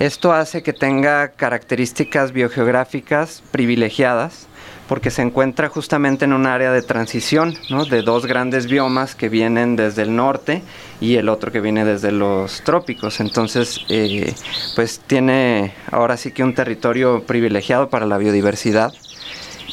Esto 0.00 0.32
hace 0.32 0.64
que 0.64 0.72
tenga 0.72 1.28
características 1.28 2.32
biogeográficas 2.32 3.44
privilegiadas 3.52 4.48
porque 4.88 5.10
se 5.10 5.22
encuentra 5.22 5.68
justamente 5.68 6.24
en 6.24 6.32
un 6.32 6.46
área 6.46 6.72
de 6.72 6.82
transición 6.82 7.54
¿no? 7.70 7.84
de 7.84 8.02
dos 8.02 8.26
grandes 8.26 8.66
biomas 8.66 9.14
que 9.14 9.28
vienen 9.28 9.76
desde 9.76 10.02
el 10.02 10.14
norte 10.14 10.62
y 11.00 11.16
el 11.16 11.28
otro 11.28 11.52
que 11.52 11.60
viene 11.60 11.84
desde 11.84 12.12
los 12.12 12.62
trópicos. 12.62 13.20
Entonces, 13.20 13.80
eh, 13.88 14.34
pues 14.74 15.00
tiene 15.06 15.74
ahora 15.90 16.16
sí 16.16 16.32
que 16.32 16.42
un 16.42 16.54
territorio 16.54 17.22
privilegiado 17.22 17.88
para 17.88 18.06
la 18.06 18.18
biodiversidad. 18.18 18.92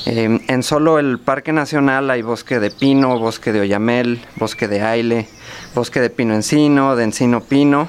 Eh, 0.05 0.39
en 0.47 0.63
solo 0.63 0.99
el 0.99 1.17
Parque 1.17 1.53
Nacional 1.53 2.09
hay 2.09 2.21
bosque 2.21 2.59
de 2.59 2.71
pino, 2.71 3.17
bosque 3.19 3.53
de 3.53 3.61
oyamel, 3.61 4.21
bosque 4.35 4.67
de 4.67 4.81
aile, 4.81 5.27
bosque 5.75 6.01
de 6.01 6.09
pino 6.09 6.33
encino, 6.33 6.97
de 6.97 7.05
encino 7.05 7.41
pino 7.41 7.87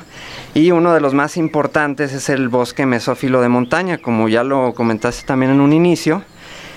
y 0.55 0.71
uno 0.71 0.95
de 0.95 1.01
los 1.01 1.13
más 1.13 1.37
importantes 1.37 2.13
es 2.13 2.29
el 2.29 2.49
bosque 2.49 2.87
mesófilo 2.87 3.41
de 3.41 3.49
montaña, 3.49 3.99
como 3.99 4.29
ya 4.29 4.45
lo 4.45 4.75
comentaste 4.75 5.27
también 5.27 5.51
en 5.51 5.61
un 5.61 5.73
inicio. 5.73 6.23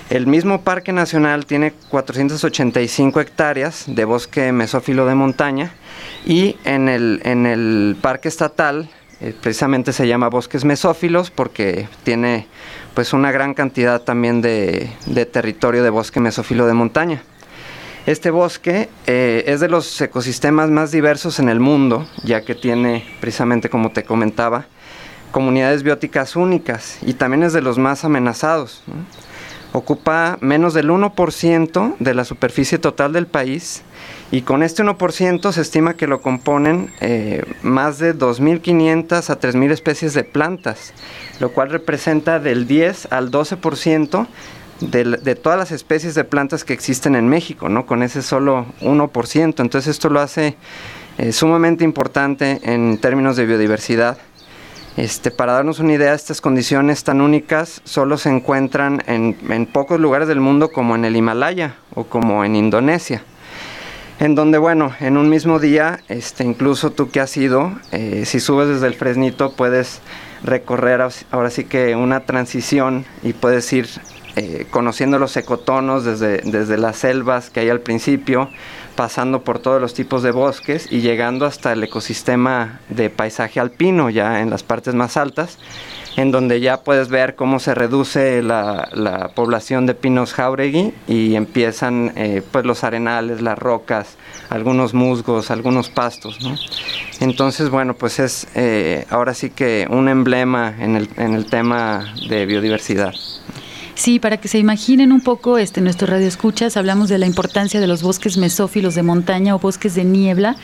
El 0.09 0.25
mismo 0.25 0.61
Parque 0.61 0.91
Nacional 0.91 1.45
tiene 1.45 1.73
485 1.89 3.19
hectáreas 3.19 3.83
de 3.87 4.05
bosque 4.05 4.51
mesófilo 4.51 5.05
de 5.05 5.13
montaña 5.13 5.73
y 6.25 6.55
en 6.63 6.89
el, 6.89 7.21
en 7.25 7.45
el 7.45 7.95
Parque 8.01 8.29
Estatal 8.29 8.89
eh, 9.19 9.33
precisamente 9.39 9.93
se 9.93 10.07
llama 10.07 10.29
bosques 10.29 10.63
mesófilos 10.63 11.29
porque 11.29 11.87
tiene 12.03 12.47
pues 12.97 13.13
una 13.13 13.31
gran 13.31 13.53
cantidad 13.53 14.01
también 14.01 14.41
de, 14.41 14.89
territorio 15.31 15.83
de 15.83 15.91
bosque 15.91 16.19
mesófilo 16.19 16.65
de 16.65 16.73
montaña. 16.73 17.21
Este 18.07 18.31
bosque 18.31 18.89
eh, 19.05 19.43
es 19.45 19.59
de 19.59 19.69
los 19.69 20.01
ecosistemas 20.01 20.71
más 20.71 20.89
diversos 20.89 21.37
en 21.37 21.47
el 21.47 21.59
mundo, 21.59 22.07
ya 22.23 22.41
que 22.41 22.55
tiene, 22.55 23.05
precisamente 23.21 23.69
como 23.69 23.91
te 23.91 24.03
comentaba, 24.03 24.65
comunidades 25.31 25.83
bióticas 25.83 26.35
únicas 26.35 26.97
y 27.03 27.13
también 27.13 27.43
es 27.43 27.53
de 27.53 27.61
los 27.61 27.77
más 27.77 28.03
amenazados. 28.03 28.81
Ocupa 29.73 30.39
menos 30.41 30.73
del 30.73 30.89
1% 30.89 31.97
de 31.99 32.13
la 32.15 32.25
superficie 32.25 32.79
total 32.79 33.13
del 33.13 33.27
país 33.27 33.83
Y 34.29 34.41
con 34.41 34.61
este 34.61 34.83
1% 34.83 35.51
se 35.53 35.61
estima 35.61 35.95
que 35.95 36.05
lo 36.05 36.21
componen 36.21 36.91
eh, 36.99 37.45
más 37.61 37.97
de 37.97 38.13
2.500 38.13 39.29
a 39.29 39.39
3.000 39.39 39.71
especies 39.71 40.13
de 40.13 40.25
plantas, 40.25 40.93
lo 41.39 41.51
cual 41.53 41.69
representa 41.69 42.39
del 42.39 42.67
10 42.67 43.07
al 43.11 43.31
12% 43.31 44.27
de, 44.81 45.03
de, 45.05 45.35
todas 45.35 45.57
las 45.57 45.71
especies 45.71 46.13
de 46.13 46.25
plantas 46.25 46.65
que 46.65 46.73
existen 46.73 47.15
en 47.15 47.29
México, 47.29 47.69
¿no? 47.69 47.85
Con 47.85 48.03
ese 48.03 48.21
solo 48.21 48.65
1%. 48.81 49.61
Entonces 49.61 49.87
esto 49.87 50.09
lo 50.09 50.19
hace 50.19 50.57
eh, 51.17 51.31
sumamente 51.31 51.85
importante 51.85 52.59
en 52.63 52.97
términos 52.97 53.37
de 53.37 53.45
biodiversidad. 53.45 54.17
Este, 54.97 55.31
para 55.31 55.53
darnos 55.53 55.79
una 55.79 55.93
idea, 55.93 56.13
estas 56.13 56.41
condiciones 56.41 57.03
tan 57.03 57.21
únicas 57.21 57.81
solo 57.85 58.17
se 58.17 58.29
encuentran 58.29 59.03
en, 59.07 59.37
en 59.49 59.67
pocos 59.67 60.01
lugares 60.01 60.27
del 60.27 60.41
mundo 60.41 60.69
como 60.69 60.95
en 60.95 61.05
el 61.05 61.15
Himalaya 61.15 61.75
o 61.93 62.03
como 62.03 62.43
en 62.43 62.55
Indonesia 62.57 63.23
en 64.19 64.35
donde 64.35 64.57
bueno, 64.57 64.93
en 64.99 65.17
un 65.17 65.29
mismo 65.29 65.59
día, 65.59 65.99
este, 66.07 66.43
incluso 66.43 66.91
tú 66.91 67.09
que 67.09 67.19
has 67.19 67.35
ido, 67.37 67.73
eh, 67.91 68.23
si 68.25 68.39
subes 68.39 68.67
desde 68.67 68.87
el 68.87 68.95
Fresnito 68.95 69.51
puedes 69.51 70.01
recorrer 70.43 71.01
ahora 71.31 71.49
sí 71.49 71.65
que 71.65 71.95
una 71.95 72.21
transición 72.21 73.05
y 73.23 73.33
puedes 73.33 73.71
ir 73.73 73.87
eh, 74.35 74.67
conociendo 74.69 75.17
los 75.17 75.35
ecotonos 75.35 76.03
desde, 76.03 76.41
desde 76.43 76.77
las 76.77 76.97
selvas 76.97 77.49
que 77.49 77.59
hay 77.59 77.69
al 77.69 77.81
principio, 77.81 78.49
pasando 78.95 79.43
por 79.43 79.59
todos 79.59 79.81
los 79.81 79.93
tipos 79.93 80.23
de 80.23 80.31
bosques 80.31 80.91
y 80.91 81.01
llegando 81.01 81.45
hasta 81.45 81.71
el 81.71 81.83
ecosistema 81.83 82.79
de 82.89 83.09
paisaje 83.09 83.59
alpino 83.59 84.09
ya 84.09 84.41
en 84.41 84.49
las 84.49 84.63
partes 84.63 84.95
más 84.95 85.17
altas 85.17 85.57
en 86.17 86.31
donde 86.31 86.59
ya 86.59 86.81
puedes 86.81 87.09
ver 87.09 87.35
cómo 87.35 87.59
se 87.59 87.75
reduce 87.75 88.41
la, 88.41 88.89
la 88.91 89.29
población 89.29 89.85
de 89.85 89.93
pinos 89.93 90.33
jauregui 90.33 90.91
y 91.07 91.35
empiezan 91.35 92.11
eh, 92.15 92.41
pues 92.51 92.65
los 92.65 92.83
arenales, 92.83 93.41
las 93.41 93.57
rocas, 93.57 94.17
algunos 94.49 94.95
musgos, 94.95 95.51
algunos 95.51 95.89
pastos. 95.89 96.39
Entonces, 97.19 97.69
bueno, 97.69 97.93
pues 97.93 98.19
es 98.19 98.47
eh, 98.55 99.05
ahora 99.11 99.35
sí 99.35 99.51
que 99.51 99.87
un 99.91 100.09
emblema 100.09 100.73
en 100.79 100.95
el, 100.95 101.09
en 101.17 101.35
el 101.35 101.45
tema 101.45 102.15
de 102.27 102.47
biodiversidad. 102.47 103.13
Sí, 103.93 104.19
para 104.19 104.37
que 104.37 104.47
se 104.47 104.57
imaginen 104.57 105.11
un 105.11 105.21
poco, 105.21 105.59
este, 105.59 105.81
nuestro 105.81 106.07
radio 106.07 106.27
escuchas, 106.27 106.77
hablamos 106.77 107.09
de 107.09 107.19
la 107.19 107.27
importancia 107.27 107.79
de 107.79 107.87
los 107.87 108.01
bosques 108.01 108.37
mesófilos 108.37 108.95
de 108.95 109.03
montaña 109.03 109.55
o 109.55 109.59
bosques 109.59 109.93
de 109.93 110.03
niebla. 110.03 110.55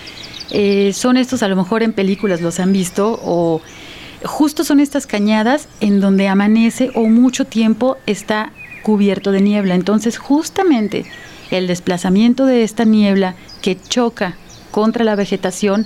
Eh, 0.49 0.93
son 0.93 1.17
estos, 1.17 1.43
a 1.43 1.47
lo 1.47 1.55
mejor 1.55 1.83
en 1.83 1.93
películas 1.93 2.41
los 2.41 2.59
han 2.59 2.71
visto 2.73 3.19
o 3.23 3.61
justo 4.23 4.63
son 4.63 4.79
estas 4.79 5.07
cañadas 5.07 5.67
en 5.79 5.99
donde 5.99 6.27
amanece 6.27 6.91
o 6.95 7.05
mucho 7.05 7.45
tiempo 7.45 7.97
está 8.05 8.51
cubierto 8.83 9.31
de 9.31 9.41
niebla. 9.41 9.75
Entonces, 9.75 10.17
justamente 10.17 11.05
el 11.51 11.67
desplazamiento 11.67 12.45
de 12.45 12.63
esta 12.63 12.83
niebla 12.85 13.35
que 13.61 13.79
choca 13.79 14.35
contra 14.71 15.03
la 15.03 15.15
vegetación 15.15 15.85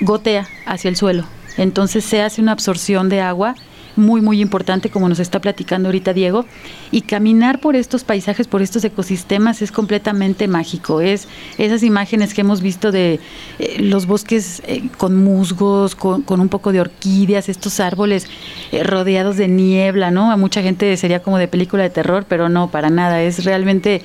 gotea 0.00 0.46
hacia 0.66 0.88
el 0.88 0.96
suelo. 0.96 1.24
Entonces 1.56 2.04
se 2.04 2.22
hace 2.22 2.40
una 2.40 2.52
absorción 2.52 3.08
de 3.08 3.20
agua 3.20 3.54
muy, 3.96 4.20
muy 4.20 4.40
importante, 4.40 4.90
como 4.90 5.08
nos 5.08 5.18
está 5.18 5.40
platicando 5.40 5.88
ahorita 5.88 6.12
Diego. 6.12 6.44
Y 6.90 7.02
caminar 7.02 7.60
por 7.60 7.76
estos 7.76 8.04
paisajes, 8.04 8.46
por 8.46 8.62
estos 8.62 8.84
ecosistemas, 8.84 9.62
es 9.62 9.72
completamente 9.72 10.48
mágico. 10.48 11.00
Es 11.00 11.28
esas 11.58 11.82
imágenes 11.82 12.34
que 12.34 12.42
hemos 12.42 12.60
visto 12.62 12.92
de 12.92 13.20
eh, 13.58 13.76
los 13.80 14.06
bosques 14.06 14.62
eh, 14.66 14.88
con 14.96 15.16
musgos, 15.16 15.94
con, 15.94 16.22
con, 16.22 16.40
un 16.40 16.48
poco 16.48 16.72
de 16.72 16.80
orquídeas, 16.80 17.48
estos 17.48 17.80
árboles 17.80 18.26
eh, 18.72 18.82
rodeados 18.82 19.36
de 19.36 19.48
niebla, 19.48 20.10
¿no? 20.10 20.30
A 20.30 20.36
mucha 20.36 20.62
gente 20.62 20.96
sería 20.96 21.22
como 21.22 21.38
de 21.38 21.48
película 21.48 21.82
de 21.82 21.90
terror, 21.90 22.24
pero 22.28 22.48
no, 22.48 22.70
para 22.70 22.90
nada. 22.90 23.22
Es 23.22 23.44
realmente 23.44 24.02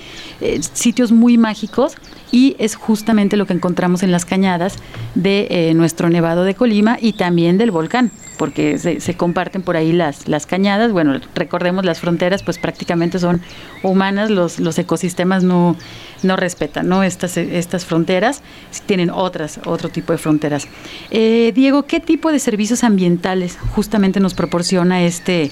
sitios 0.73 1.11
muy 1.11 1.37
mágicos 1.37 1.95
y 2.31 2.55
es 2.59 2.75
justamente 2.75 3.37
lo 3.37 3.45
que 3.45 3.53
encontramos 3.53 4.03
en 4.03 4.11
las 4.11 4.25
cañadas 4.25 4.75
de 5.15 5.47
eh, 5.49 5.73
nuestro 5.73 6.09
Nevado 6.09 6.43
de 6.43 6.55
Colima 6.55 6.97
y 6.99 7.13
también 7.13 7.57
del 7.57 7.71
volcán, 7.71 8.11
porque 8.37 8.77
se, 8.77 9.13
comparten 9.15 9.61
por 9.61 9.77
ahí 9.77 9.91
las, 9.91 10.27
las 10.27 10.45
cañadas. 10.45 10.91
Bueno, 10.91 11.19
recordemos 11.35 11.85
las 11.85 11.99
fronteras, 11.99 12.43
pues 12.43 12.57
prácticamente 12.57 13.19
son 13.19 13.41
humanas, 13.83 14.29
los, 14.29 14.59
los 14.59 14.77
ecosistemas 14.77 15.43
no, 15.43 15.75
no 16.23 16.35
respetan 16.35 16.87
¿no? 16.87 17.03
Estas, 17.03 17.37
estas 17.37 17.85
fronteras, 17.85 18.41
tienen 18.85 19.09
otras, 19.09 19.59
otro 19.65 19.89
tipo 19.89 20.11
de 20.13 20.19
fronteras. 20.19 20.67
Eh, 21.11 21.51
Diego, 21.55 21.83
¿qué 21.83 21.99
tipo 21.99 22.31
de 22.31 22.39
servicios 22.39 22.83
ambientales 22.83 23.57
justamente 23.75 24.19
nos 24.19 24.33
proporciona 24.33 25.03
este, 25.03 25.51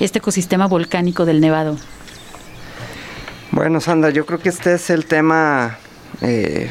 este 0.00 0.18
ecosistema 0.18 0.66
volcánico 0.66 1.24
del 1.24 1.40
Nevado? 1.40 1.76
Bueno, 3.50 3.80
Sandra, 3.80 4.10
yo 4.10 4.26
creo 4.26 4.40
que 4.40 4.48
este 4.48 4.74
es 4.74 4.90
el 4.90 5.06
tema 5.06 5.78
eh, 6.24 6.70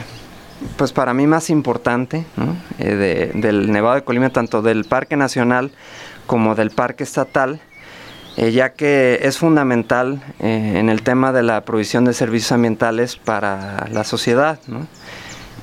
pues 0.77 0.93
para 0.93 1.13
mí 1.13 1.27
más 1.27 1.49
importante 1.49 2.25
eh, 2.79 2.95
de, 2.95 3.31
del 3.39 3.71
Nevado 3.71 3.95
de 3.95 4.03
Colima, 4.03 4.29
tanto 4.29 4.61
del 4.61 4.85
Parque 4.85 5.15
Nacional 5.15 5.71
como 6.25 6.55
del 6.55 6.71
Parque 6.71 7.03
Estatal, 7.03 7.59
eh, 8.37 8.51
ya 8.51 8.73
que 8.73 9.19
es 9.21 9.37
fundamental 9.37 10.23
en 10.39 10.89
el 10.89 11.03
tema 11.03 11.31
de 11.31 11.43
la 11.43 11.61
provisión 11.61 12.05
de 12.05 12.13
servicios 12.13 12.51
ambientales 12.51 13.17
para 13.17 13.87
la 13.91 14.03
sociedad. 14.03 14.59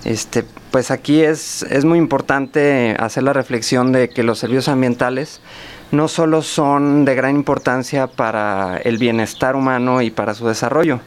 Este, 0.04 0.44
pues 0.70 0.90
aquí 0.90 1.22
es, 1.22 1.62
es 1.64 1.84
muy 1.84 1.98
importante 1.98 2.96
hacer 2.98 3.22
la 3.22 3.32
reflexión 3.32 3.92
de 3.92 4.08
que 4.08 4.22
los 4.22 4.38
servicios 4.38 4.68
ambientales 4.68 5.40
no 5.90 6.08
solo 6.08 6.42
son 6.42 7.04
de 7.04 7.14
gran 7.14 7.34
importancia 7.34 8.06
para 8.06 8.76
el 8.78 8.98
bienestar 8.98 9.56
humano 9.56 10.02
y 10.02 10.10
para 10.10 10.34
su 10.34 10.46
desarrollo, 10.46 11.00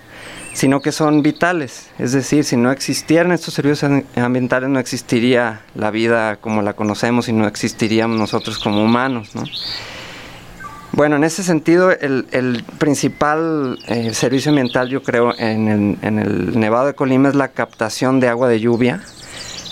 sino 0.54 0.82
que 0.82 0.92
son 0.92 1.22
vitales. 1.24 1.90
Es 1.98 2.12
decir, 2.12 2.44
si 2.44 2.56
no 2.56 2.72
existieran 2.72 3.32
estos 3.32 3.56
servicios 3.56 3.92
ambientales, 4.16 4.70
no 4.70 4.80
existiría 4.80 5.62
la 5.76 5.92
vida 5.92 6.38
como 6.38 6.62
la 6.62 6.74
conocemos 6.74 7.28
y 7.28 7.34
no 7.34 7.48
existiríamos 7.48 8.18
nosotros 8.18 8.60
como 8.60 8.84
humanos. 8.84 9.36
¿no? 9.36 9.44
Bueno, 10.92 11.16
en 11.16 11.24
ese 11.24 11.44
sentido, 11.44 11.90
el, 11.92 12.64
principal 12.78 13.80
eh, 13.88 14.14
servicio 14.14 14.50
ambiental, 14.50 14.90
yo 14.90 15.02
creo, 15.02 15.34
en 15.38 15.68
el, 15.68 15.98
en 16.04 16.20
el 16.20 16.60
Nevado 16.60 16.86
de 16.86 16.94
Colima 16.94 17.30
es 17.30 17.36
la 17.36 17.48
captación 17.48 18.20
de 18.20 18.28
agua 18.30 18.48
de 18.48 18.60
lluvia 18.60 19.02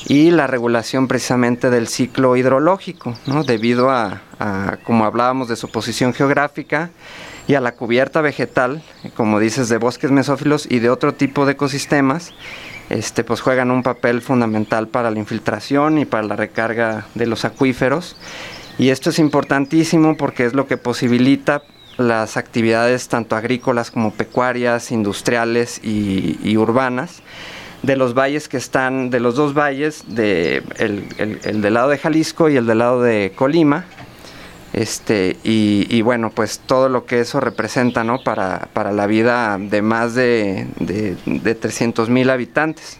y 0.07 0.31
la 0.31 0.47
regulación 0.47 1.07
precisamente 1.07 1.69
del 1.69 1.87
ciclo 1.87 2.35
hidrológico, 2.35 3.15
¿no? 3.27 3.43
debido 3.43 3.91
a, 3.91 4.23
a, 4.39 4.77
como 4.83 5.05
hablábamos, 5.05 5.47
de 5.47 5.55
su 5.55 5.69
posición 5.69 6.11
geográfica 6.11 6.89
y 7.51 7.55
a 7.55 7.59
la 7.59 7.73
cubierta 7.73 8.21
vegetal, 8.21 8.81
como 9.13 9.37
dices, 9.41 9.67
de 9.67 9.77
bosques 9.77 10.09
mesófilos 10.09 10.65
y 10.71 10.79
de 10.79 10.89
otro 10.89 11.13
tipo 11.13 11.45
de 11.45 11.51
ecosistemas, 11.51 12.31
este, 12.89 13.25
pues 13.25 13.41
juegan 13.41 13.71
un 13.71 13.83
papel 13.83 14.21
fundamental 14.21 14.87
para 14.87 15.11
la 15.11 15.19
infiltración 15.19 15.97
y 15.97 16.05
para 16.05 16.23
la 16.23 16.37
recarga 16.37 17.07
de 17.13 17.27
los 17.27 17.43
acuíferos. 17.43 18.15
Y 18.77 18.87
esto 18.87 19.09
es 19.09 19.19
importantísimo 19.19 20.15
porque 20.15 20.45
es 20.45 20.53
lo 20.53 20.65
que 20.65 20.77
posibilita 20.77 21.63
las 21.97 22.37
actividades 22.37 23.09
tanto 23.09 23.35
agrícolas 23.35 23.91
como 23.91 24.13
pecuarias, 24.13 24.89
industriales 24.93 25.81
y, 25.83 26.55
urbanas 26.55 27.21
de 27.83 27.97
los 27.97 28.13
valles 28.13 28.47
que 28.47 28.55
están, 28.55 29.09
de 29.09 29.19
los 29.19 29.35
dos 29.35 29.53
valles, 29.53 30.05
de 30.07 30.63
el, 30.77 31.61
del 31.61 31.73
lado 31.73 31.89
de 31.89 31.97
Jalisco 31.97 32.47
y 32.47 32.55
el 32.55 32.65
del 32.65 32.77
lado 32.77 33.01
de 33.01 33.33
Colima, 33.35 33.83
este, 34.73 35.37
y, 35.43 36.01
bueno, 36.01 36.29
pues 36.29 36.59
todo 36.59 36.87
lo 36.89 37.05
que 37.05 37.19
eso 37.19 37.39
representa, 37.39 38.03
¿no? 38.03 38.23
Para, 38.23 38.69
para 38.73 38.91
la 38.91 39.05
vida 39.05 39.57
de 39.59 39.81
más 39.81 40.15
de, 40.15 40.67
de, 40.79 41.17
de 41.25 41.55
300 41.55 42.09
mil 42.09 42.29
habitantes. 42.29 42.99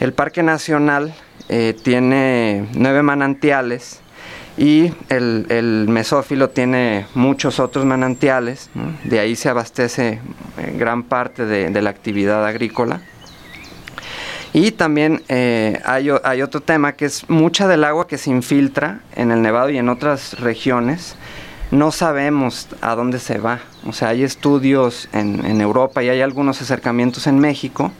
El 0.00 0.12
Parque 0.12 0.42
Nacional 0.42 1.14
eh, 1.48 1.76
tiene 1.80 2.66
nueve 2.74 3.02
manantiales 3.02 4.00
y 4.56 4.92
el, 5.08 5.86
mesófilo 5.88 6.50
tiene 6.50 7.06
muchos 7.14 7.60
otros 7.60 7.84
manantiales, 7.84 8.68
de 9.04 9.20
ahí 9.20 9.36
se 9.36 9.48
abastece 9.48 10.20
eh, 10.58 10.74
gran 10.76 11.04
parte 11.04 11.46
de 11.46 11.82
la 11.82 11.90
actividad 11.90 12.44
agrícola. 12.46 13.02
Y 14.54 14.72
también 14.72 15.22
eh, 15.28 15.80
hay, 15.84 16.10
hay, 16.24 16.42
otro 16.42 16.60
tema 16.60 16.92
que 16.92 17.06
es 17.06 17.28
mucha 17.30 17.66
del 17.68 17.84
agua 17.84 18.06
que 18.06 18.18
se 18.18 18.30
infiltra 18.30 19.00
en 19.16 19.30
el 19.30 19.40
Nevado 19.40 19.70
y 19.70 19.78
en 19.78 19.88
otras 19.88 20.38
regiones. 20.40 21.16
No 21.70 21.90
sabemos 21.90 22.68
a 22.82 22.94
dónde 22.94 23.18
se 23.18 23.38
va. 23.38 23.60
O 23.86 23.94
sea, 23.94 24.08
hay 24.08 24.24
estudios 24.24 25.08
en, 25.14 25.60
Europa 25.62 26.02
y 26.02 26.10
hay 26.10 26.20
algunos 26.20 26.60
acercamientos 26.60 27.26
en 27.26 27.38
México 27.38 27.92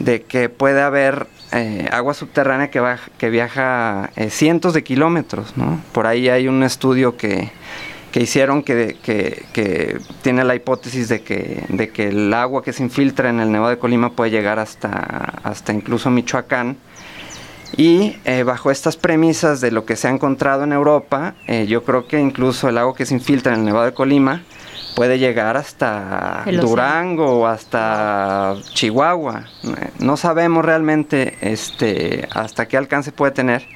de 0.00 0.22
que 0.22 0.48
puede 0.48 0.82
haber 0.82 1.28
eh, 1.52 1.88
agua 1.92 2.14
subterránea 2.14 2.68
que, 2.68 2.80
va, 2.80 2.98
que 3.16 3.30
viaja 3.30 4.10
eh, 4.16 4.28
cientos 4.28 4.74
de 4.74 4.82
kilómetros. 4.82 5.56
¿no? 5.56 5.80
Por 5.92 6.08
ahí 6.08 6.28
hay 6.28 6.48
un 6.48 6.64
estudio 6.64 7.16
que, 7.16 7.52
que 8.16 8.22
hicieron 8.22 8.62
que, 8.62 8.96
tiene 10.22 10.42
la 10.42 10.54
hipótesis 10.54 11.10
de 11.10 11.20
que, 11.20 11.66
de 11.68 11.90
que 11.90 12.08
el 12.08 12.32
agua 12.32 12.62
que 12.62 12.72
se 12.72 12.82
infiltra 12.82 13.28
en 13.28 13.40
el 13.40 13.52
Nevado 13.52 13.68
de 13.68 13.78
Colima 13.78 14.12
puede 14.12 14.30
llegar 14.30 14.58
hasta, 14.58 14.88
hasta 15.42 15.74
incluso 15.74 16.10
Michoacán. 16.10 16.78
Y 17.76 18.16
eh, 18.24 18.42
bajo 18.42 18.70
estas 18.70 18.96
premisas 18.96 19.60
de 19.60 19.70
lo 19.70 19.84
que 19.84 19.96
se 19.96 20.08
ha 20.08 20.10
encontrado 20.10 20.64
en 20.64 20.72
Europa, 20.72 21.34
eh, 21.46 21.66
yo 21.68 21.84
creo 21.84 22.08
que 22.08 22.18
incluso 22.18 22.70
el 22.70 22.78
agua 22.78 22.96
que 22.96 23.04
se 23.04 23.12
infiltra 23.12 23.52
en 23.52 23.58
el 23.58 23.66
Nevado 23.66 23.84
de 23.84 23.92
Colima 23.92 24.44
puede 24.96 25.18
llegar 25.18 25.58
hasta. 25.58 26.42
Durango 26.60 27.40
o 27.40 27.46
hasta 27.46 28.56
Chihuahua. 28.72 29.44
No 30.00 30.16
sabemos 30.16 30.64
realmente 30.64 31.36
este, 31.42 32.26
hasta 32.32 32.66
qué 32.66 32.78
alcance 32.78 33.12
puede 33.12 33.32
tener. 33.32 33.68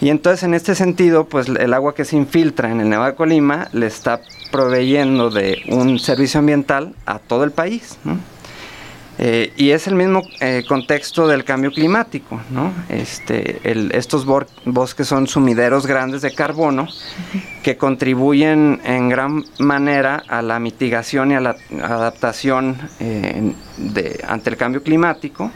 Y 0.00 0.08
entonces 0.08 0.44
en 0.44 0.54
este 0.54 0.76
sentido, 0.76 1.24
pues 1.24 1.48
el 1.48 1.74
agua 1.74 1.94
que 1.94 2.04
se 2.04 2.16
infiltra 2.16 2.70
en 2.70 2.80
el 2.80 2.88
Nevado 2.88 3.10
de 3.10 3.16
Colima 3.16 3.68
le 3.72 3.86
está 3.86 4.20
proveyendo 4.52 5.30
de 5.30 5.62
un 5.68 5.98
servicio 5.98 6.38
ambiental 6.38 6.94
a 7.06 7.18
todo 7.18 7.42
el 7.42 7.50
país. 7.50 7.98
¿no? 8.04 8.18
Eh, 9.18 9.52
y 9.56 9.70
es 9.70 9.86
el 9.86 9.94
mismo 9.94 10.22
eh, 10.40 10.64
contexto 10.66 11.28
del 11.28 11.44
cambio 11.44 11.70
climático, 11.70 12.40
¿no? 12.50 12.72
Este, 12.88 13.60
estos 13.96 14.24
bosques 14.64 15.06
son 15.06 15.26
sumideros 15.26 15.86
grandes 15.86 16.22
de 16.22 16.34
carbono 16.34 16.88
que 17.62 17.76
contribuyen 17.76 18.80
en 18.84 19.10
gran 19.10 19.44
manera 19.58 20.22
a 20.28 20.40
la 20.40 20.58
mitigación 20.58 21.30
y 21.30 21.34
a 21.34 21.40
la 21.40 21.56
adaptación 21.82 22.76
eh, 23.00 23.52
de- 23.76 24.24
ante 24.26 24.50
el 24.50 24.56
cambio 24.56 24.82
climático 24.82 25.52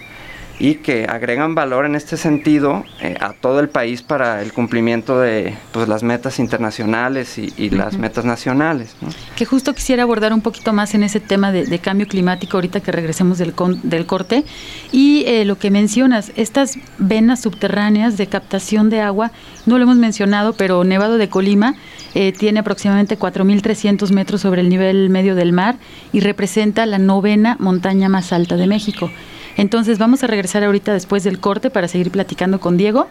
y 0.59 0.76
que 0.76 1.04
agregan 1.04 1.54
valor 1.54 1.84
en 1.84 1.94
este 1.96 2.16
sentido 2.16 2.84
eh, 3.02 3.14
a 3.20 3.34
todo 3.34 3.61
el 3.61 3.68
país 3.68 4.00
para 4.02 4.40
el 4.40 4.52
cumplimiento 4.54 5.20
de 5.20 5.54
pues, 5.72 5.86
las 5.86 6.02
metas 6.02 6.38
internacionales 6.38 7.36
y, 7.36 7.52
y 7.59 7.68
las 7.70 7.98
metas 7.98 8.24
nacionales. 8.24 8.96
¿no? 9.02 9.09
Que 9.36 9.44
justo 9.44 9.74
quisiera 9.74 10.02
abordar 10.04 10.32
un 10.32 10.40
poquito 10.40 10.72
más 10.72 10.94
en 10.94 11.02
ese 11.02 11.20
tema 11.20 11.52
de, 11.52 11.66
de 11.66 11.78
cambio 11.78 12.07
climático 12.07 12.57
ahorita 12.57 12.80
que 12.80 12.90
regresemos 12.90 13.36
del, 13.36 13.52
con- 13.52 13.80
del 13.88 14.07
corte. 14.07 14.44
Y 14.92 15.24
eh, 15.26 15.44
lo 15.44 15.59
que 15.59 15.70
mencionas, 15.70 16.32
estas 16.36 16.78
venas 16.98 17.42
subterráneas 17.42 18.16
de 18.16 18.26
captación 18.26 18.88
de 18.88 19.02
agua, 19.02 19.32
no 19.66 19.76
lo 19.76 19.84
hemos 19.84 19.96
mencionado, 19.98 20.54
pero 20.54 20.84
Nevado 20.84 21.18
de 21.18 21.28
Colima 21.28 21.74
eh, 22.14 22.32
tiene 22.32 22.61
aproximadamente 22.61 23.18
4.300 23.18 24.11
metros 24.11 24.40
sobre 24.40 24.62
el 24.62 24.70
nivel 24.70 25.11
medio 25.11 25.34
del 25.34 25.52
mar 25.52 25.76
y 26.14 26.20
representa 26.20 26.86
la 26.86 26.98
novena 26.98 27.57
montaña 27.61 28.09
más 28.09 28.32
alta 28.32 28.57
de 28.57 28.66
México. 28.66 29.11
Entonces 29.57 29.98
vamos 29.98 30.22
a 30.22 30.26
regresar 30.26 30.62
ahorita 30.64 30.92
después 30.92 31.24
del 31.24 31.40
corte 31.40 31.70
para 31.70 31.88
seguir 31.88 32.11
platicando 32.11 32.61
con 32.61 32.76
Diego. 32.76 33.09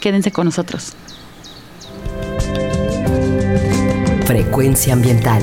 Quédense 0.00 0.30
con 0.30 0.44
nosotros. 0.44 0.94
Frecuencia 4.26 4.92
ambiental. 4.92 5.42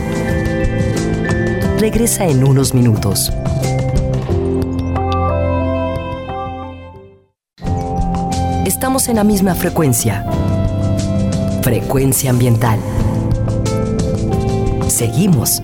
Regresa 1.79 2.25
en 2.25 2.43
unos 2.43 2.73
minutos. 2.73 3.31
Estamos 8.65 9.09
en 9.09 9.15
la 9.15 9.23
misma 9.23 9.55
frecuencia. 9.55 10.25
Frecuencia 11.63 12.29
ambiental. 12.29 12.79
Seguimos. 14.87 15.63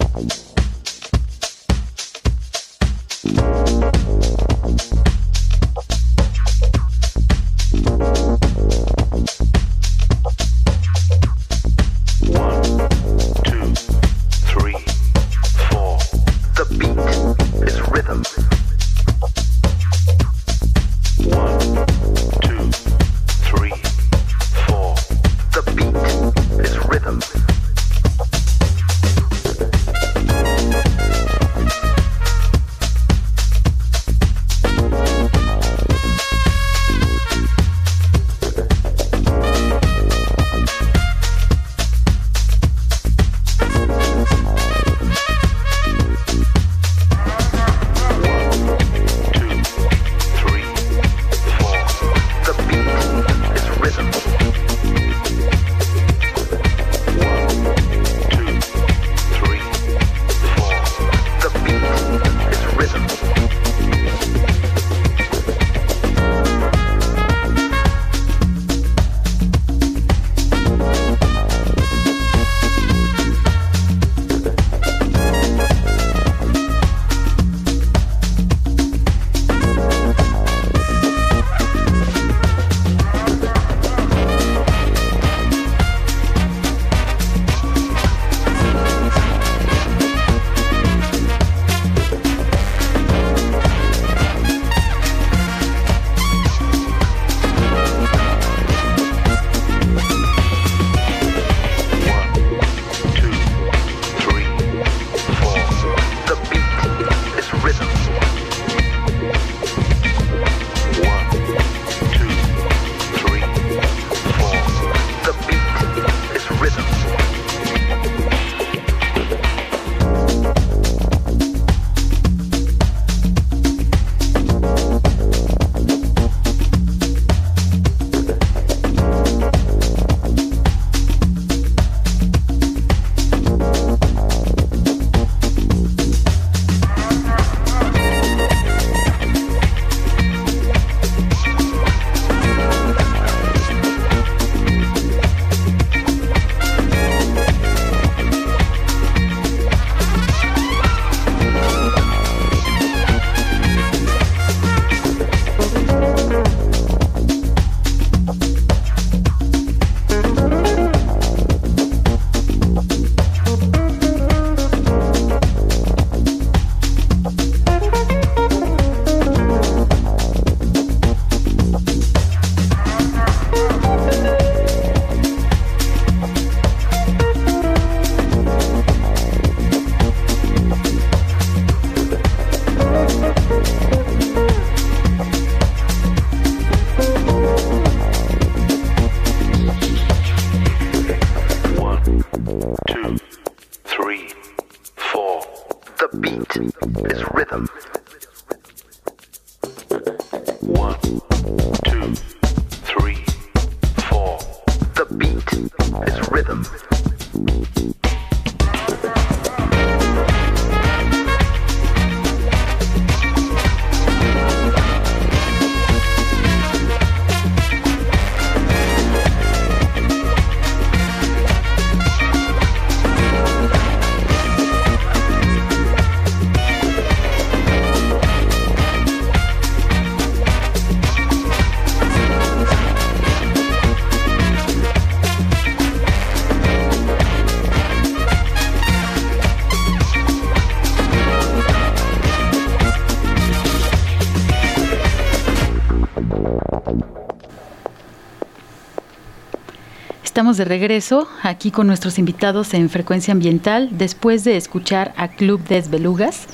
Estamos 250.41 250.57
de 250.57 250.65
regreso 250.65 251.27
aquí 251.43 251.69
con 251.69 251.85
nuestros 251.85 252.17
invitados 252.17 252.73
en 252.73 252.89
Frecuencia 252.89 253.31
Ambiental 253.31 253.89
después 253.91 254.43
de 254.43 254.57
escuchar 254.57 255.13
a 255.15 255.27
Club 255.27 255.63
Des 255.65 255.91
Belugas 255.91 256.47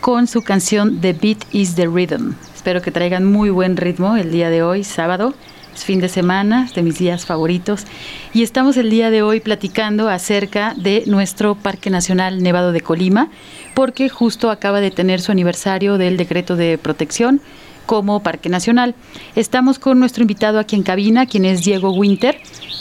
con 0.00 0.26
su 0.26 0.40
canción 0.40 1.02
The 1.02 1.12
Beat 1.12 1.44
is 1.52 1.74
the 1.74 1.88
Rhythm. 1.88 2.32
Espero 2.54 2.80
que 2.80 2.90
traigan 2.90 3.30
muy 3.30 3.50
buen 3.50 3.76
ritmo 3.76 4.16
el 4.16 4.32
día 4.32 4.48
de 4.48 4.62
hoy, 4.62 4.82
sábado. 4.82 5.34
Es 5.74 5.84
fin 5.84 6.00
de 6.00 6.08
semana, 6.08 6.64
es 6.64 6.74
de 6.74 6.82
mis 6.82 6.98
días 6.98 7.26
favoritos. 7.26 7.84
Y 8.32 8.44
estamos 8.44 8.78
el 8.78 8.88
día 8.88 9.10
de 9.10 9.20
hoy 9.20 9.40
platicando 9.40 10.08
acerca 10.08 10.72
de 10.74 11.04
nuestro 11.06 11.54
Parque 11.54 11.90
Nacional 11.90 12.42
Nevado 12.42 12.72
de 12.72 12.80
Colima, 12.80 13.28
porque 13.74 14.08
justo 14.08 14.50
acaba 14.50 14.80
de 14.80 14.90
tener 14.90 15.20
su 15.20 15.32
aniversario 15.32 15.98
del 15.98 16.16
decreto 16.16 16.56
de 16.56 16.78
protección 16.78 17.42
como 17.84 18.22
Parque 18.22 18.48
Nacional. 18.48 18.94
Estamos 19.34 19.78
con 19.78 19.98
nuestro 20.00 20.22
invitado 20.22 20.58
aquí 20.58 20.76
en 20.76 20.82
cabina, 20.82 21.26
quien 21.26 21.44
es 21.44 21.62
Diego 21.62 21.90
Winter, 21.92 22.38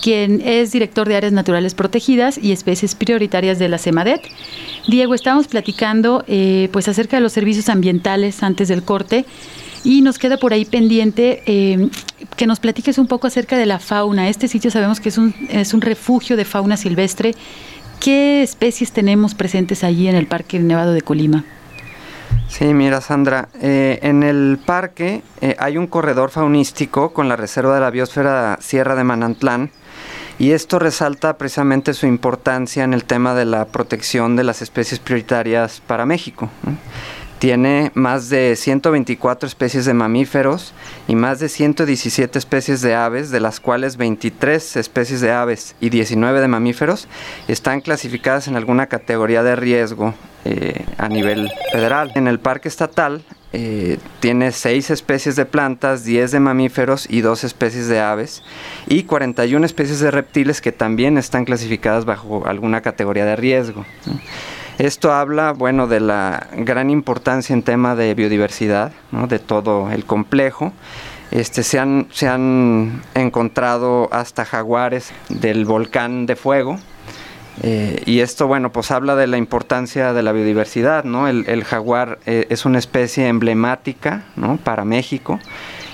quien 0.08 0.40
es 0.42 0.72
director 0.72 1.06
de 1.06 1.18
Áreas 1.18 1.34
Naturales 1.34 1.76
Protegidas 1.76 2.38
y 2.42 2.54
Especies 2.54 2.96
Prioritarias 2.96 3.60
de 3.60 3.68
la 3.68 3.78
CEMADET. 3.78 4.22
Diego, 4.88 5.14
estábamos 5.14 5.50
platicando 5.50 6.24
eh, 6.28 6.70
pues 6.72 6.88
acerca 6.88 7.18
de 7.18 7.22
los 7.22 7.34
servicios 7.34 7.68
ambientales 7.68 8.42
antes 8.42 8.70
del 8.70 8.84
corte 8.84 9.26
y 9.84 10.02
nos 10.02 10.18
queda 10.18 10.38
por 10.38 10.54
ahí 10.54 10.64
pendiente 10.64 11.44
eh, 11.46 11.90
que 12.38 12.48
nos 12.48 12.62
platiques 12.62 12.98
un 13.00 13.08
poco 13.08 13.28
acerca 13.28 13.58
de 13.58 13.66
la 13.66 13.80
fauna. 13.80 14.30
Este 14.30 14.48
sitio 14.48 14.72
sabemos 14.72 15.02
que 15.02 15.10
es 15.10 15.18
un, 15.18 15.36
es 15.50 15.74
un 15.74 15.82
refugio 15.82 16.38
de 16.38 16.46
fauna 16.46 16.78
silvestre. 16.78 17.36
¿Qué 18.00 18.44
especies 18.44 18.94
tenemos 18.94 19.36
presentes 19.36 19.84
allí 19.84 20.08
en 20.08 20.16
el 20.16 20.26
Parque 20.26 20.58
Nevado 20.58 20.94
de 20.94 21.02
Colima? 21.02 21.44
Sí, 22.48 22.74
mira 22.74 23.02
Sandra, 23.02 23.50
eh, 23.62 24.00
en 24.04 24.24
el 24.24 24.58
parque 24.66 25.22
hay 25.60 25.78
un 25.78 25.88
corredor 25.88 26.30
faunístico 26.30 27.12
con 27.12 27.28
la 27.28 27.36
Reserva 27.36 27.76
de 27.76 27.82
la 27.82 27.90
Biosfera 27.90 28.58
Sierra 28.62 28.96
de 28.96 29.04
Manantlán 29.04 29.70
y 30.40 30.52
esto 30.52 30.80
resalta 30.80 31.38
precisamente 31.38 31.94
su 31.94 32.06
importancia 32.06 32.84
en 32.84 32.94
el 32.94 33.04
tema 33.04 33.34
de 33.34 33.46
la 33.46 33.66
protección 33.66 34.36
de 34.36 34.44
las 34.44 34.62
especies 34.62 35.00
prioritarias 35.00 35.82
para 35.86 36.06
México. 36.06 36.50
Tiene 37.40 37.92
más 37.94 38.30
de 38.30 38.56
124 38.56 39.48
especies 39.48 39.86
de 39.86 39.94
mamíferos 39.94 40.74
y 41.08 41.16
más 41.16 41.40
de 41.40 41.50
117 41.50 42.40
especies 42.40 42.82
de 42.82 42.96
aves, 42.96 43.30
de 43.30 43.40
las 43.40 43.60
cuales 43.60 43.98
23 43.98 44.76
especies 44.78 45.22
de 45.22 45.32
aves 45.32 45.76
y 45.80 45.90
19 45.92 46.42
de 46.42 46.48
mamíferos 46.48 47.08
están 47.48 47.82
clasificadas 47.82 48.48
en 48.48 48.56
alguna 48.56 48.88
categoría 48.88 49.44
de 49.44 49.56
riesgo 49.56 50.16
eh, 50.46 50.84
a 50.98 51.10
nivel 51.10 51.52
federal. 51.72 52.12
En 52.16 52.28
el 52.28 52.40
parque 52.40 52.70
estatal 52.70 53.24
eh, 53.60 53.98
tiene 54.20 54.52
6 54.52 54.92
especies 54.92 55.36
de 55.36 55.48
plantas, 55.48 56.04
10 56.04 56.30
de 56.30 56.40
mamíferos 56.40 57.08
y 57.10 57.22
2 57.22 57.44
especies 57.44 57.88
de 57.88 58.00
aves 58.00 58.44
y 58.86 59.02
41 59.02 59.66
especies 59.66 60.00
de 60.00 60.12
reptiles 60.12 60.62
que 60.62 60.72
también 60.72 61.18
están 61.18 61.44
clasificadas 61.44 62.06
bajo 62.06 62.46
alguna 62.46 62.82
categoría 62.82 63.26
de 63.26 63.36
riesgo. 63.36 63.84
Esto 64.78 65.12
habla, 65.12 65.54
bueno, 65.54 65.88
de 65.88 66.02
la 66.02 66.46
gran 66.56 66.92
importancia 66.92 67.56
en 67.56 67.64
tema 67.64 67.96
de 67.96 68.14
biodiversidad, 68.14 68.92
de 69.28 69.40
todo 69.40 69.90
el 69.90 70.06
complejo. 70.06 70.72
Este, 71.32 71.64
se, 71.64 71.80
han, 71.80 72.10
se 72.12 72.28
han 72.28 73.02
encontrado 73.16 74.08
hasta 74.12 74.46
jaguares 74.46 75.14
del 75.30 75.66
volcán 75.66 76.28
de 76.28 76.36
fuego. 76.36 76.78
Eh, 77.64 78.02
y 78.06 78.20
esto, 78.20 78.48
bueno, 78.48 78.72
pues 78.72 78.92
habla 78.92 79.16
de 79.16 79.28
la 79.28 79.38
importancia 79.38 80.14
de 80.14 80.24
la 80.24 80.32
biodiversidad, 80.32 81.04
¿no? 81.04 81.28
El, 81.28 81.64
jaguar 81.64 82.20
eh, 82.26 82.46
es 82.50 82.66
una 82.66 82.78
especie 82.78 83.28
emblemática, 83.28 84.26
¿no? 84.36 84.58
Para 84.58 84.86
México 84.86 85.40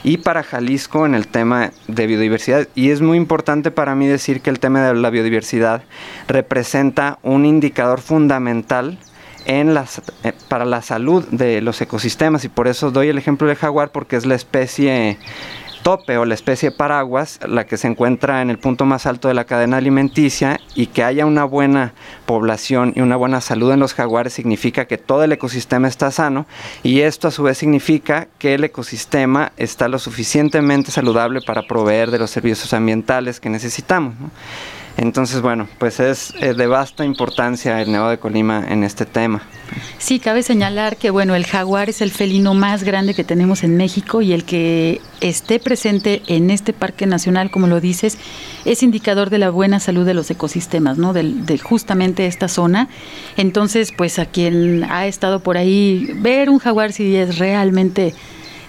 y 0.03 0.17
para 0.17 0.43
Jalisco 0.43 1.05
en 1.05 1.15
el 1.15 1.27
tema 1.27 1.71
de 1.87 2.07
biodiversidad. 2.07 2.67
Y 2.75 2.89
es 2.89 3.01
muy 3.01 3.17
importante 3.17 3.71
para 3.71 3.95
mí 3.95 4.07
decir 4.07 4.41
que 4.41 4.49
el 4.49 4.59
tema 4.59 4.85
de 4.85 4.93
la 4.93 5.09
biodiversidad 5.09 5.83
representa 6.27 7.19
un 7.23 7.45
indicador 7.45 8.01
fundamental 8.01 8.97
en 9.45 9.73
las, 9.73 10.01
eh, 10.23 10.33
para 10.47 10.65
la 10.65 10.81
salud 10.81 11.25
de 11.29 11.61
los 11.61 11.81
ecosistemas 11.81 12.45
y 12.45 12.49
por 12.49 12.67
eso 12.67 12.91
doy 12.91 13.09
el 13.09 13.17
ejemplo 13.17 13.47
del 13.47 13.57
jaguar 13.57 13.91
porque 13.91 14.15
es 14.15 14.25
la 14.25 14.35
especie 14.35 15.17
tope 15.83 16.17
o 16.17 16.25
la 16.25 16.33
especie 16.33 16.71
paraguas, 16.71 17.39
la 17.47 17.65
que 17.65 17.77
se 17.77 17.87
encuentra 17.87 18.41
en 18.41 18.49
el 18.49 18.57
punto 18.57 18.85
más 18.85 19.05
alto 19.05 19.27
de 19.27 19.33
la 19.33 19.43
cadena 19.43 19.77
alimenticia 19.77 20.59
y 20.73 20.87
que 20.87 21.03
haya 21.03 21.25
una 21.25 21.43
buena 21.43 21.93
población 22.25 22.93
y 22.95 23.01
una 23.01 23.17
buena 23.17 23.41
salud 23.41 23.71
en 23.71 23.79
los 23.79 23.93
jaguares 23.93 24.33
significa 24.33 24.85
que 24.85 24.97
todo 24.97 25.23
el 25.23 25.33
ecosistema 25.33 25.87
está 25.87 26.09
sano 26.09 26.47
y 26.81 27.01
esto 27.01 27.27
a 27.27 27.31
su 27.31 27.43
vez 27.43 27.57
significa 27.57 28.27
que 28.39 28.55
el 28.55 28.63
ecosistema 28.63 29.51
está 29.57 29.87
lo 29.87 29.99
suficientemente 29.99 30.89
saludable 30.89 31.41
para 31.45 31.67
proveer 31.67 32.09
de 32.09 32.19
los 32.19 32.31
servicios 32.31 32.73
ambientales 32.73 33.39
que 33.39 33.49
necesitamos. 33.49 34.15
Entonces, 34.95 35.41
bueno, 35.41 35.67
pues 35.79 35.99
es 35.99 36.33
eh, 36.39 36.53
de 36.53 36.67
vasta 36.67 37.03
importancia 37.03 37.81
el 37.81 37.91
Nevado 37.91 38.11
de 38.11 38.19
Colima 38.19 38.63
en 38.69 38.83
este 38.83 39.05
tema. 39.05 39.41
Sí, 39.97 40.19
cabe 40.19 40.43
señalar 40.43 40.97
que 40.97 41.09
bueno, 41.09 41.33
el 41.33 41.47
jaguar 41.47 41.89
es 41.89 42.01
el 42.01 42.11
felino 42.11 42.53
más 42.53 42.83
grande 42.83 43.15
que 43.15 43.23
tenemos 43.23 43.63
en 43.63 43.75
México 43.75 44.21
y 44.21 44.33
el 44.33 44.43
que 44.45 45.01
esté 45.19 45.59
presente 45.59 46.21
en 46.27 46.51
este 46.51 46.73
parque 46.73 47.07
nacional, 47.07 47.49
como 47.49 47.65
lo 47.65 47.81
dices, 47.81 48.19
es 48.65 48.83
indicador 48.83 49.31
de 49.31 49.39
la 49.39 49.49
buena 49.49 49.79
salud 49.79 50.05
de 50.05 50.13
los 50.13 50.29
ecosistemas, 50.29 50.99
¿no? 50.99 51.11
Del- 51.11 51.43
De, 51.47 51.57
justamente 51.57 52.27
esta 52.27 52.47
zona. 52.47 52.87
Entonces, 53.35 53.91
pues 53.97 54.19
a 54.19 54.27
quien 54.27 54.83
ha 54.83 55.07
estado 55.07 55.39
por 55.39 55.57
ahí, 55.57 56.11
ver 56.17 56.51
un 56.51 56.59
jaguar 56.59 56.91
si 56.91 57.15
es 57.15 57.39
realmente 57.39 58.13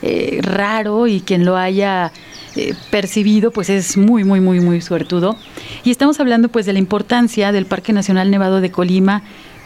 eh, 0.01 0.39
raro 0.43 1.07
y 1.07 1.21
quien 1.21 1.45
lo 1.45 1.57
haya 1.59 2.13
eh, 2.57 2.75
percibido, 2.91 3.51
pues 3.51 3.71
es 3.71 3.97
muy, 3.97 4.25
muy, 4.25 4.41
muy, 4.41 4.61
muy 4.61 4.81
suertudo. 4.81 5.37
Y 5.85 5.91
estamos 5.91 6.21
hablando 6.21 6.49
pues 6.49 6.67
de 6.67 6.73
la 6.73 6.79
importancia 6.79 7.53
del 7.53 7.67
Parque 7.67 7.93
Nacional 7.93 8.31
Nevado 8.31 8.61
de 8.61 8.71
Colima 8.71 9.23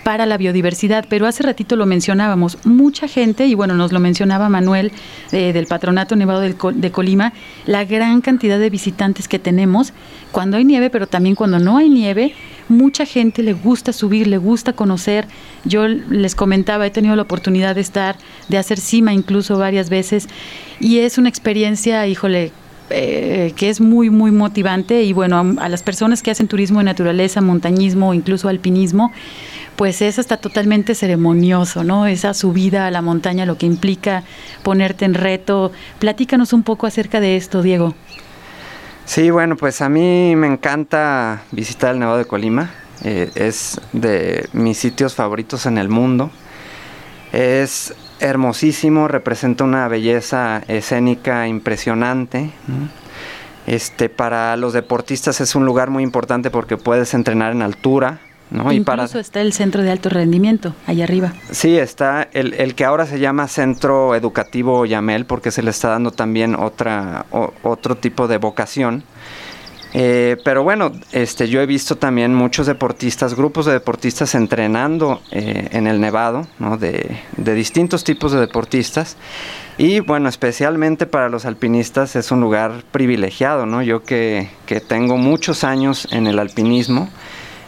para 0.09 0.25
la 0.25 0.39
biodiversidad, 0.39 1.05
pero 1.09 1.27
hace 1.27 1.43
ratito 1.43 1.77
lo 1.77 1.85
mencionábamos, 1.85 2.57
mucha 2.65 3.09
gente, 3.09 3.47
y 3.47 3.55
bueno, 3.55 3.75
nos 3.75 3.93
lo 3.93 4.01
mencionaba 4.01 4.49
Manuel 4.49 4.91
eh, 5.33 5.53
del 5.53 5.67
Patronato 5.67 6.17
Nevado 6.17 6.41
de 6.41 6.91
Colima, 6.91 7.35
la 7.67 7.85
gran 7.85 8.23
cantidad 8.23 8.59
de 8.59 8.71
visitantes 8.71 9.29
que 9.29 9.39
tenemos 9.39 9.93
cuando 10.33 10.57
hay 10.57 10.65
nieve, 10.65 10.89
pero 10.89 11.07
también 11.07 11.35
cuando 11.35 11.59
no 11.59 11.77
hay 11.77 11.91
nieve, 11.91 12.33
mucha 12.71 13.05
gente 13.05 13.43
le 13.43 13.53
gusta 13.53 13.93
subir, 13.93 14.27
le 14.29 14.39
gusta 14.39 14.73
conocer. 14.73 15.27
Yo 15.65 15.87
les 15.89 16.35
comentaba, 16.35 16.87
he 16.87 16.91
tenido 16.91 17.15
la 17.15 17.23
oportunidad 17.23 17.75
de 17.75 17.83
estar, 17.83 18.17
de 18.49 18.57
hacer 18.57 18.79
cima 18.81 19.13
incluso 19.13 19.59
varias 19.59 19.91
veces, 19.91 20.29
y 20.81 21.01
es 21.01 21.19
una 21.19 21.29
experiencia, 21.29 22.07
híjole, 22.07 22.53
eh, 22.91 23.53
que 23.57 23.69
es 23.69 23.81
muy, 23.81 24.11
muy 24.11 24.31
motivante 24.31 25.03
y 25.03 25.13
bueno, 25.13 25.57
a, 25.59 25.69
las 25.69 25.83
personas 25.83 26.23
que 26.23 26.31
hacen 26.31 26.49
turismo 26.49 26.79
de 26.79 26.85
naturaleza, 26.85 27.41
montañismo, 27.41 28.15
incluso 28.15 28.49
alpinismo, 28.49 29.13
pues 29.77 30.03
es 30.03 30.19
hasta 30.19 30.39
totalmente 30.39 30.95
ceremonioso, 30.95 31.85
¿no? 31.85 32.07
Esa 32.07 32.35
subida 32.35 32.87
a 32.87 32.91
la 32.91 33.03
montaña, 33.03 33.47
lo 33.47 33.59
que 33.59 33.67
implica 33.67 34.25
ponerte 34.63 35.05
en 35.05 35.15
reto. 35.15 35.73
Platícanos 35.99 36.53
un 36.53 36.63
poco 36.63 36.87
acerca 36.87 37.21
de 37.21 37.37
esto, 37.37 37.63
Diego. 37.63 37.95
Sí, 39.05 39.31
bueno, 39.31 39.57
pues 39.57 39.81
a 39.81 39.89
mí 39.89 40.35
me 40.37 40.47
encanta 40.47 41.43
visitar 41.53 41.93
el 41.95 42.01
Nevado 42.01 42.19
de 42.19 42.25
Colima. 42.25 42.71
Eh, 43.05 43.31
es 43.37 43.81
de 43.93 44.49
mis 44.53 44.79
sitios 44.79 45.15
favoritos 45.15 45.67
en 45.67 45.79
el 45.79 45.89
mundo. 45.89 46.31
Es 47.33 47.95
hermosísimo, 48.21 49.09
representa 49.09 49.65
una 49.65 49.89
belleza 49.89 50.63
escénica 50.69 51.47
impresionante. 51.49 52.51
¿no? 52.67 52.89
Este, 53.67 54.09
para 54.09 54.57
los 54.57 54.73
deportistas 54.73 55.41
es 55.41 55.55
un 55.55 55.67
lugar 55.67 55.91
muy 55.91 56.03
importante 56.03 56.51
porque 56.51 56.77
puedes 56.77 57.13
entrenar 57.15 57.53
en 57.53 57.63
altura. 57.63 58.21
¿no? 58.51 58.73
Y 58.73 58.77
Incluso 58.77 59.09
para, 59.13 59.21
está 59.21 59.43
el 59.43 59.53
centro 59.53 59.83
de 59.83 59.91
alto 59.91 60.09
rendimiento, 60.09 60.75
allá 60.87 61.05
arriba. 61.05 61.35
Sí, 61.51 61.77
está 61.79 62.29
el, 62.33 62.55
el 62.55 62.75
que 62.75 62.87
ahora 62.87 63.05
se 63.05 63.19
llama 63.21 63.47
Centro 63.47 64.15
Educativo 64.15 64.87
Yamel 64.87 65.27
porque 65.27 65.51
se 65.51 65.63
le 65.63 65.71
está 65.71 65.89
dando 65.91 66.13
también 66.13 66.55
otra, 66.55 67.27
o- 67.31 67.53
otro 67.63 67.97
tipo 67.97 68.27
de 68.27 68.39
vocación. 68.39 69.05
Eh, 69.95 70.37
pero 70.45 70.63
bueno, 70.63 70.93
este, 71.13 71.49
yo 71.49 71.61
he 71.61 71.67
visto 71.67 71.97
también 71.97 72.35
muchos 72.35 72.67
deportistas, 72.67 73.35
grupos 73.35 73.67
de 73.67 73.73
deportistas 73.73 74.35
entrenando 74.35 75.21
eh, 75.31 75.69
en 75.73 75.87
el 75.87 76.01
Nevado, 76.01 76.47
de, 76.79 77.19
de 77.37 77.55
distintos 77.55 78.05
tipos 78.05 78.33
de 78.33 78.41
deportistas. 78.41 79.17
Y 79.79 80.01
bueno, 80.01 80.29
especialmente 80.29 81.07
para 81.07 81.29
los 81.29 81.45
alpinistas 81.45 82.17
es 82.17 82.31
un 82.33 82.41
lugar 82.41 82.83
privilegiado, 82.91 83.65
¿no? 83.65 83.81
Yo 83.83 84.03
que, 84.03 84.49
que 84.67 84.81
tengo 84.81 85.17
muchos 85.17 85.65
años 85.65 86.09
en 86.11 86.27
el 86.27 86.39
alpinismo, 86.39 87.09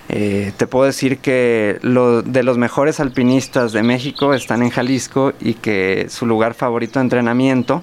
eh, 0.09 0.53
te 0.57 0.67
puedo 0.67 0.87
decir 0.87 1.19
que 1.19 1.79
lo, 1.83 2.23
de 2.23 2.43
los 2.43 2.59
mejores 2.59 2.99
alpinistas 2.99 3.73
de 3.73 3.85
México 3.85 4.35
están 4.35 4.65
en 4.65 4.71
Jalisco 4.71 5.33
y 5.41 5.55
que 5.55 6.07
su 6.09 6.27
lugar 6.27 6.55
favorito 6.55 6.99
de 6.99 7.05
entrenamiento 7.05 7.83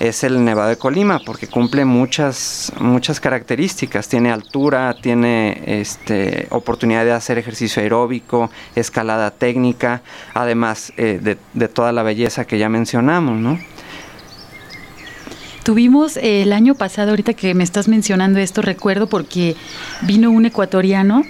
es 0.00 0.24
el 0.24 0.44
Nevado 0.44 0.70
de 0.70 0.76
Colima 0.76 1.20
porque 1.24 1.46
cumple 1.46 1.84
muchas 1.84 2.72
muchas 2.78 3.20
características. 3.20 4.08
Tiene 4.08 4.30
altura 4.30 4.94
tiene 5.00 5.62
este 5.66 6.46
oportunidad 6.50 7.04
de 7.04 7.12
hacer 7.12 7.38
ejercicio 7.38 7.82
aeróbico 7.82 8.50
escalada 8.74 9.30
técnica 9.30 10.02
además 10.34 10.92
eh, 10.96 11.18
de, 11.22 11.38
de 11.52 11.68
toda 11.68 11.92
la 11.92 12.02
belleza 12.02 12.44
que 12.44 12.58
ya 12.58 12.68
mencionamos 12.68 13.38
no 13.38 13.58
Tuvimos 15.64 16.18
eh, 16.18 16.42
el 16.42 16.52
año 16.52 16.74
pasado, 16.74 17.10
ahorita 17.10 17.32
que 17.32 17.54
me 17.54 17.64
estás 17.64 17.88
mencionando 17.88 18.38
esto, 18.38 18.60
recuerdo 18.60 19.06
porque 19.06 19.56
vino 20.02 20.30
un 20.30 20.44
ecuatoriano 20.44 21.22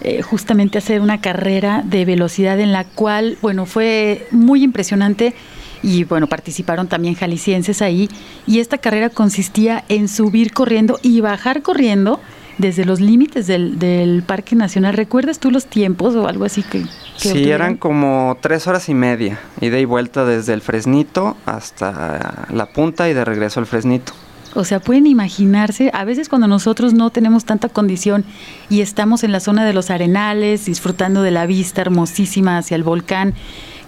eh, 0.00 0.22
justamente 0.22 0.78
a 0.78 0.80
hacer 0.80 1.02
una 1.02 1.20
carrera 1.20 1.82
de 1.84 2.06
velocidad 2.06 2.58
en 2.58 2.72
la 2.72 2.84
cual, 2.84 3.36
bueno, 3.42 3.66
fue 3.66 4.26
muy 4.30 4.64
impresionante 4.64 5.34
y 5.82 6.04
bueno, 6.04 6.26
participaron 6.26 6.88
también 6.88 7.14
jaliscienses 7.14 7.82
ahí 7.82 8.08
y 8.46 8.60
esta 8.60 8.78
carrera 8.78 9.10
consistía 9.10 9.84
en 9.88 10.08
subir 10.08 10.52
corriendo 10.52 10.98
y 11.02 11.20
bajar 11.20 11.62
corriendo 11.62 12.20
desde 12.58 12.84
los 12.84 13.00
límites 13.00 13.46
del, 13.46 13.78
del 13.78 14.22
Parque 14.22 14.54
Nacional. 14.54 14.94
¿Recuerdas 14.94 15.38
tú 15.38 15.50
los 15.50 15.66
tiempos 15.66 16.14
o 16.14 16.28
algo 16.28 16.44
así 16.44 16.62
que... 16.62 16.82
que 16.82 16.88
Sí, 17.16 17.28
obtuvieron? 17.28 17.62
eran 17.62 17.76
como 17.76 18.36
tres 18.40 18.66
horas 18.66 18.88
y 18.88 18.94
media, 18.94 19.40
ida 19.60 19.78
y 19.78 19.84
vuelta 19.84 20.24
desde 20.24 20.52
el 20.52 20.60
Fresnito 20.60 21.36
hasta 21.46 22.46
la 22.52 22.66
punta 22.66 23.08
y 23.08 23.14
de 23.14 23.24
regreso 23.24 23.60
al 23.60 23.66
Fresnito. 23.66 24.12
O 24.54 24.64
sea, 24.64 24.80
pueden 24.80 25.06
imaginarse, 25.06 25.90
a 25.94 26.04
veces 26.04 26.28
cuando 26.28 26.46
nosotros 26.46 26.92
no 26.92 27.08
tenemos 27.08 27.46
tanta 27.46 27.70
condición 27.70 28.24
y 28.68 28.82
estamos 28.82 29.24
en 29.24 29.32
la 29.32 29.40
zona 29.40 29.64
de 29.64 29.72
los 29.72 29.90
arenales, 29.90 30.66
disfrutando 30.66 31.22
de 31.22 31.30
la 31.30 31.46
vista 31.46 31.80
hermosísima 31.80 32.58
hacia 32.58 32.74
el 32.74 32.82
volcán, 32.82 33.32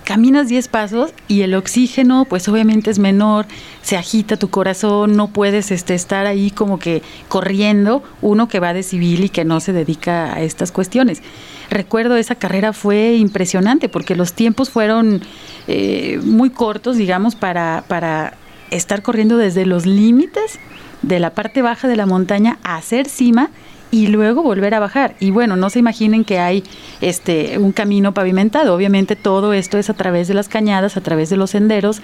caminas 0.05 0.49
10 0.49 0.69
pasos 0.69 1.13
y 1.29 1.43
el 1.43 1.55
oxígeno 1.55 2.27
pues 2.29 2.49
obviamente 2.49 2.91
es 2.91 2.99
menor, 2.99 3.47
se 3.83 3.97
agita 3.97 4.37
tu 4.37 4.51
corazón, 4.51 5.17
no 5.17 5.29
puedes 5.29 5.71
este, 5.71 5.95
estar 5.95 6.27
ahí 6.27 6.51
como 6.51 6.79
que 6.79 7.03
corriendo, 7.29 8.03
uno 8.23 8.49
que 8.49 8.61
va 8.61 8.73
de 8.73 8.83
civil 8.83 9.25
y 9.25 9.29
que 9.29 9.45
no 9.45 9.61
se 9.61 9.73
dedica 9.73 10.35
a 10.35 10.43
estas 10.43 10.71
cuestiones. 10.71 11.23
Recuerdo 11.71 12.17
esa 12.17 12.35
carrera 12.35 12.73
fue 12.73 13.17
impresionante 13.17 13.89
porque 13.89 14.15
los 14.15 14.35
tiempos 14.35 14.71
fueron 14.71 15.23
eh, 15.67 16.21
muy 16.23 16.51
cortos, 16.51 16.97
digamos, 16.97 17.35
para, 17.35 17.85
para 17.89 18.35
estar 18.71 19.03
corriendo 19.03 19.37
desde 19.39 19.67
los 19.67 19.87
límites 19.87 20.59
de 21.03 21.19
la 21.21 21.31
parte 21.31 21.63
baja 21.63 21.89
de 21.89 21.97
la 21.97 22.07
montaña 22.07 22.59
a 22.63 22.77
hacer 22.77 23.09
cima 23.09 23.51
y 23.91 24.09
luego 24.09 24.43
volver 24.43 24.75
a 24.75 24.81
bajar. 24.81 25.15
Y 25.21 25.31
bueno, 25.31 25.57
no 25.57 25.71
se 25.71 25.79
imaginen 25.79 26.25
que 26.25 26.39
hay 26.39 26.65
este 27.01 27.59
un 27.59 27.73
camino 27.73 28.13
pavimentado. 28.13 28.75
Obviamente 28.75 29.17
todo 29.17 29.53
esto 29.53 29.79
es 29.79 29.91
a 29.91 29.95
través 29.95 30.29
de 30.29 30.35
las 30.35 30.49
cañadas, 30.49 30.97
a 30.97 31.01
través 31.01 31.31
de 31.31 31.37
los 31.37 31.51
senderos 31.51 32.01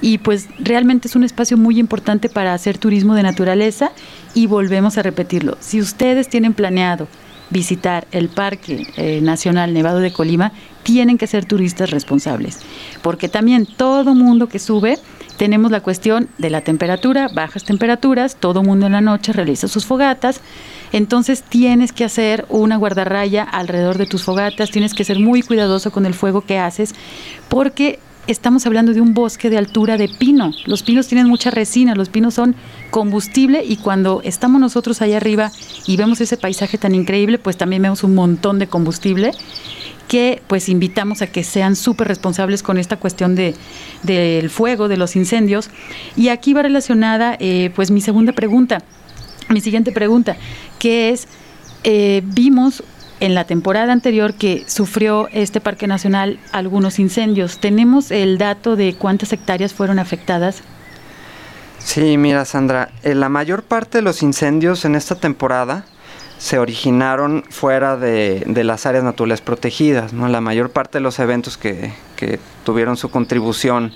y 0.00 0.18
pues 0.18 0.48
realmente 0.58 1.08
es 1.08 1.16
un 1.16 1.24
espacio 1.24 1.56
muy 1.56 1.78
importante 1.78 2.28
para 2.28 2.54
hacer 2.54 2.78
turismo 2.78 3.14
de 3.14 3.22
naturaleza 3.22 3.92
y 4.34 4.46
volvemos 4.46 4.98
a 4.98 5.02
repetirlo. 5.02 5.56
Si 5.60 5.80
ustedes 5.80 6.28
tienen 6.28 6.54
planeado 6.54 7.08
visitar 7.50 8.06
el 8.12 8.28
Parque 8.28 8.86
eh, 8.96 9.20
Nacional 9.20 9.74
Nevado 9.74 9.98
de 9.98 10.12
Colima, 10.12 10.52
tienen 10.82 11.18
que 11.18 11.26
ser 11.26 11.44
turistas 11.44 11.90
responsables, 11.90 12.60
porque 13.02 13.28
también 13.28 13.66
todo 13.66 14.14
mundo 14.14 14.48
que 14.48 14.58
sube 14.58 14.98
tenemos 15.36 15.70
la 15.70 15.80
cuestión 15.80 16.28
de 16.38 16.50
la 16.50 16.60
temperatura, 16.60 17.28
bajas 17.32 17.64
temperaturas, 17.64 18.36
todo 18.36 18.62
mundo 18.62 18.86
en 18.86 18.92
la 18.92 19.00
noche 19.00 19.32
realiza 19.32 19.68
sus 19.68 19.86
fogatas, 19.86 20.40
entonces 20.92 21.42
tienes 21.42 21.92
que 21.92 22.04
hacer 22.04 22.46
una 22.48 22.76
guardarraya 22.76 23.42
alrededor 23.42 23.98
de 23.98 24.06
tus 24.06 24.22
fogatas, 24.24 24.70
tienes 24.70 24.94
que 24.94 25.04
ser 25.04 25.18
muy 25.18 25.42
cuidadoso 25.42 25.90
con 25.92 26.06
el 26.06 26.14
fuego 26.14 26.42
que 26.42 26.58
haces, 26.58 26.94
porque 27.48 27.98
estamos 28.26 28.66
hablando 28.66 28.92
de 28.92 29.00
un 29.00 29.14
bosque 29.14 29.50
de 29.50 29.58
altura 29.58 29.96
de 29.96 30.08
pino. 30.08 30.52
Los 30.66 30.82
pinos 30.82 31.08
tienen 31.08 31.28
mucha 31.28 31.50
resina, 31.50 31.94
los 31.94 32.08
pinos 32.08 32.34
son 32.34 32.54
combustible 32.90 33.64
y 33.64 33.76
cuando 33.76 34.20
estamos 34.24 34.60
nosotros 34.60 35.02
allá 35.02 35.16
arriba 35.16 35.50
y 35.86 35.96
vemos 35.96 36.20
ese 36.20 36.36
paisaje 36.36 36.78
tan 36.78 36.94
increíble, 36.94 37.38
pues 37.38 37.56
también 37.56 37.82
vemos 37.82 38.04
un 38.04 38.14
montón 38.14 38.58
de 38.58 38.66
combustible 38.66 39.32
que 40.10 40.42
pues 40.48 40.68
invitamos 40.68 41.22
a 41.22 41.28
que 41.28 41.44
sean 41.44 41.76
súper 41.76 42.08
responsables 42.08 42.64
con 42.64 42.78
esta 42.78 42.96
cuestión 42.96 43.36
de, 43.36 43.54
del 44.02 44.50
fuego, 44.50 44.88
de 44.88 44.96
los 44.96 45.14
incendios. 45.14 45.70
Y 46.16 46.30
aquí 46.30 46.52
va 46.52 46.62
relacionada 46.62 47.36
eh, 47.38 47.70
pues 47.76 47.92
mi 47.92 48.00
segunda 48.00 48.32
pregunta, 48.32 48.82
mi 49.50 49.60
siguiente 49.60 49.92
pregunta, 49.92 50.36
que 50.80 51.10
es, 51.10 51.28
eh, 51.84 52.22
vimos 52.24 52.82
en 53.20 53.36
la 53.36 53.44
temporada 53.44 53.92
anterior 53.92 54.34
que 54.34 54.64
sufrió 54.66 55.28
este 55.28 55.60
Parque 55.60 55.86
Nacional 55.86 56.40
algunos 56.50 56.98
incendios. 56.98 57.60
¿Tenemos 57.60 58.10
el 58.10 58.36
dato 58.36 58.74
de 58.74 58.94
cuántas 58.94 59.32
hectáreas 59.32 59.72
fueron 59.74 60.00
afectadas? 60.00 60.64
Sí, 61.78 62.16
mira 62.16 62.44
Sandra, 62.44 62.90
eh, 63.04 63.14
la 63.14 63.28
mayor 63.28 63.62
parte 63.62 63.98
de 63.98 64.02
los 64.02 64.24
incendios 64.24 64.84
en 64.84 64.96
esta 64.96 65.14
temporada 65.14 65.84
se 66.40 66.58
originaron 66.58 67.44
fuera 67.50 67.98
de, 67.98 68.42
de 68.46 68.64
las 68.64 68.86
áreas 68.86 69.04
naturales 69.04 69.42
protegidas. 69.42 70.14
¿no? 70.14 70.26
La 70.26 70.40
mayor 70.40 70.70
parte 70.70 70.96
de 70.96 71.02
los 71.02 71.18
eventos 71.18 71.58
que, 71.58 71.92
que 72.16 72.40
tuvieron 72.64 72.96
su 72.96 73.10
contribución 73.10 73.92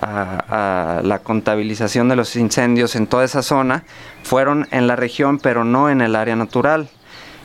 a, 0.00 1.02
la 1.04 1.18
contabilización 1.18 2.08
de 2.08 2.16
los 2.16 2.36
incendios 2.36 2.96
en 2.96 3.06
toda 3.06 3.24
esa 3.24 3.42
zona 3.42 3.84
fueron 4.22 4.66
en 4.70 4.86
la 4.86 4.96
región, 4.96 5.38
pero 5.38 5.62
no 5.64 5.90
en 5.90 6.00
el 6.00 6.16
área 6.16 6.36
natural. 6.36 6.88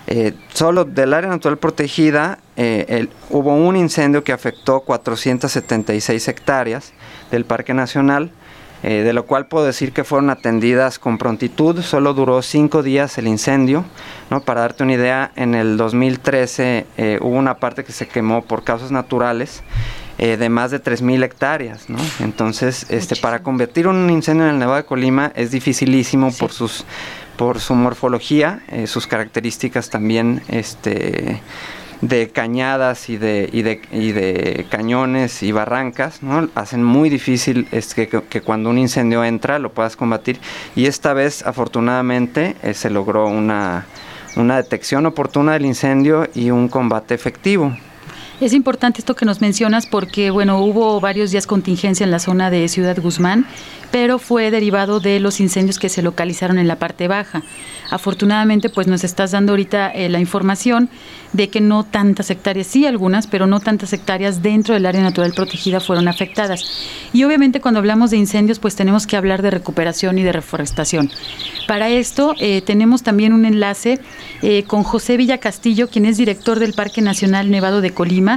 Eh, 0.08 0.34
solo 0.54 0.86
del 0.86 1.14
área 1.14 1.30
natural 1.30 1.58
protegida 1.58 2.40
eh, 2.56 2.86
el, 2.88 3.10
hubo 3.30 3.54
un 3.54 3.76
incendio 3.76 4.24
que 4.24 4.32
afectó 4.32 4.80
476 4.80 6.30
hectáreas 6.30 6.94
del 7.30 7.44
Parque 7.44 7.74
Nacional, 7.74 8.32
eh, 8.82 9.04
de 9.04 9.12
lo 9.14 9.26
cual 9.26 9.48
puedo 9.48 9.66
decir 9.66 9.92
que 9.92 10.04
fueron 10.04 10.30
atendidas 10.30 11.00
con 11.00 11.18
prontitud. 11.18 11.82
Solo 11.82 12.14
duró 12.14 12.42
cinco 12.42 12.82
días 12.82 13.18
el 13.18 13.28
incendio. 13.28 13.84
¿no? 14.30 14.42
Para 14.42 14.62
darte 14.62 14.84
una 14.84 14.94
idea, 14.94 15.32
en 15.36 15.54
el 15.54 15.76
2013 15.76 16.86
eh, 16.98 17.20
hubo 17.22 17.36
una 17.36 17.56
parte 17.58 17.84
que 17.84 17.92
se 17.92 18.08
quemó 18.08 18.42
por 18.44 18.64
causas 18.64 18.92
naturales 18.92 19.64
eh, 20.18 20.38
de 20.38 20.50
más 20.50 20.72
de 20.72 20.82
3.000 20.82 21.24
hectáreas. 21.24 21.90
¿no? 21.90 22.00
Entonces, 22.22 22.86
este, 22.90 23.16
para 23.18 23.44
convertir 23.44 23.88
un 23.88 24.10
incendio 24.10 24.46
en 24.46 24.52
el 24.52 24.60
Nevado 24.60 24.78
de 24.78 24.86
Colima 24.86 25.32
es 25.36 25.52
dificilísimo 25.52 26.32
Sí. 26.32 26.40
por 26.40 26.52
sus 26.52 26.86
por 27.36 27.62
su 27.62 27.74
morfología, 27.74 28.60
sus 28.86 29.08
características 29.08 29.90
también 29.90 30.42
este, 30.50 31.42
de 32.02 32.30
cañadas 32.30 33.10
y 33.10 33.18
de, 33.18 33.50
y, 33.52 33.62
de, 33.62 33.82
y 33.91 34.12
de 34.12 34.66
cañones 34.70 35.43
y 35.43 35.52
barrancas, 35.52 36.24
¿no? 36.24 36.50
hacen 36.56 36.84
muy 36.84 37.10
difícil 37.10 37.68
este, 37.72 38.08
que, 38.08 38.24
que 38.24 38.41
cuando 38.41 38.70
un 38.70 38.78
incendio 38.78 39.24
entra 39.24 39.60
lo 39.60 39.72
puedas 39.72 39.95
combatir. 39.95 40.39
Y 40.76 40.86
esta 40.86 41.14
vez, 41.14 41.45
afortunadamente, 41.45 42.56
eh, 42.64 42.74
se 42.74 42.89
logró 42.89 43.28
una, 43.28 43.86
una 44.36 44.58
detección 44.58 45.06
oportuna 45.06 45.54
del 45.54 45.66
incendio 45.66 46.28
y 46.34 46.52
un 46.52 46.70
combate 46.70 47.14
efectivo. 47.14 47.76
Es 48.42 48.54
importante 48.54 49.00
esto 49.00 49.18
que 49.18 49.26
nos 49.26 49.42
mencionas 49.42 49.86
porque, 49.86 50.32
bueno, 50.32 50.60
hubo 50.60 51.02
varios 51.02 51.32
días 51.32 51.46
contingencia 51.46 52.06
en 52.06 52.12
la 52.12 52.20
zona 52.20 52.50
de 52.50 52.70
Ciudad 52.70 52.98
Guzmán, 52.98 53.46
pero 53.92 54.18
fue 54.18 54.50
derivado 54.50 55.02
de 55.02 55.20
los 55.20 55.42
incendios 55.42 55.78
que 55.78 55.90
se 55.90 56.02
localizaron 56.02 56.58
en 56.58 56.68
la 56.68 56.78
parte 56.78 57.10
baja. 57.10 57.44
Afortunadamente, 57.90 58.70
pues 58.70 58.88
nos 58.88 59.04
estás 59.04 59.32
dando 59.32 59.52
ahorita 59.52 59.90
eh, 59.90 60.08
la 60.08 60.20
información 60.20 60.90
de 61.34 61.50
que 61.50 61.60
no 61.60 61.84
tantas 61.84 62.30
hectáreas, 62.30 62.68
sí 62.68 62.86
algunas, 62.86 63.28
pero 63.28 63.46
no 63.46 63.60
tantas 63.60 63.92
hectáreas 63.92 64.42
dentro 64.42 64.74
del 64.74 64.86
área 64.86 65.02
natural 65.02 65.34
protegida 65.34 65.82
fueron 65.82 66.08
afectadas. 66.08 66.64
Y 67.12 67.24
obviamente 67.26 67.60
cuando 67.60 67.80
hablamos 67.80 68.12
de 68.12 68.18
incendios, 68.18 68.60
pues 68.60 68.76
tenemos 68.76 69.06
que 69.06 69.18
hablar 69.18 69.42
de 69.42 69.52
recuperación 69.52 70.18
y 70.18 70.24
de 70.24 70.32
reforestación. 70.32 71.12
Para 71.68 71.90
esto 71.90 72.36
eh, 72.40 72.62
tenemos 72.62 73.04
también 73.04 73.34
un 73.34 73.46
enlace 73.46 74.00
eh, 74.42 74.64
con 74.64 74.84
José 74.84 75.18
Villa 75.18 75.40
Castillo, 75.40 75.90
quien 75.90 76.06
es 76.06 76.18
director 76.18 76.60
del 76.60 76.74
Parque 76.74 77.02
Nacional 77.02 77.52
Nevado 77.52 77.82
de 77.82 77.92
Colima 77.92 78.29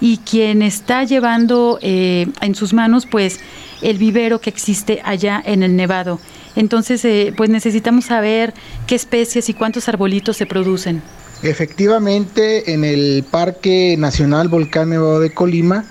y 0.00 0.18
quien 0.18 0.62
está 0.62 1.04
llevando 1.04 1.78
eh, 1.82 2.26
en 2.40 2.54
sus 2.54 2.72
manos 2.72 3.06
pues 3.06 3.40
el 3.82 3.98
vivero 3.98 4.40
que 4.40 4.50
existe 4.50 5.00
allá 5.04 5.42
en 5.44 5.62
el 5.62 5.76
Nevado. 5.76 6.20
Entonces, 6.54 7.04
eh, 7.04 7.32
pues 7.36 7.48
necesitamos 7.50 8.04
saber 8.06 8.52
qué 8.86 8.94
especies 8.94 9.48
y 9.48 9.54
cuántos 9.54 9.88
arbolitos 9.88 10.36
se 10.36 10.46
producen. 10.46 11.02
Efectivamente, 11.42 12.72
en 12.72 12.84
el 12.84 13.24
Parque 13.28 13.96
Nacional 13.98 14.48
Volcán 14.48 14.90
Nevado 14.90 15.18
de 15.18 15.32
Colima 15.32 15.84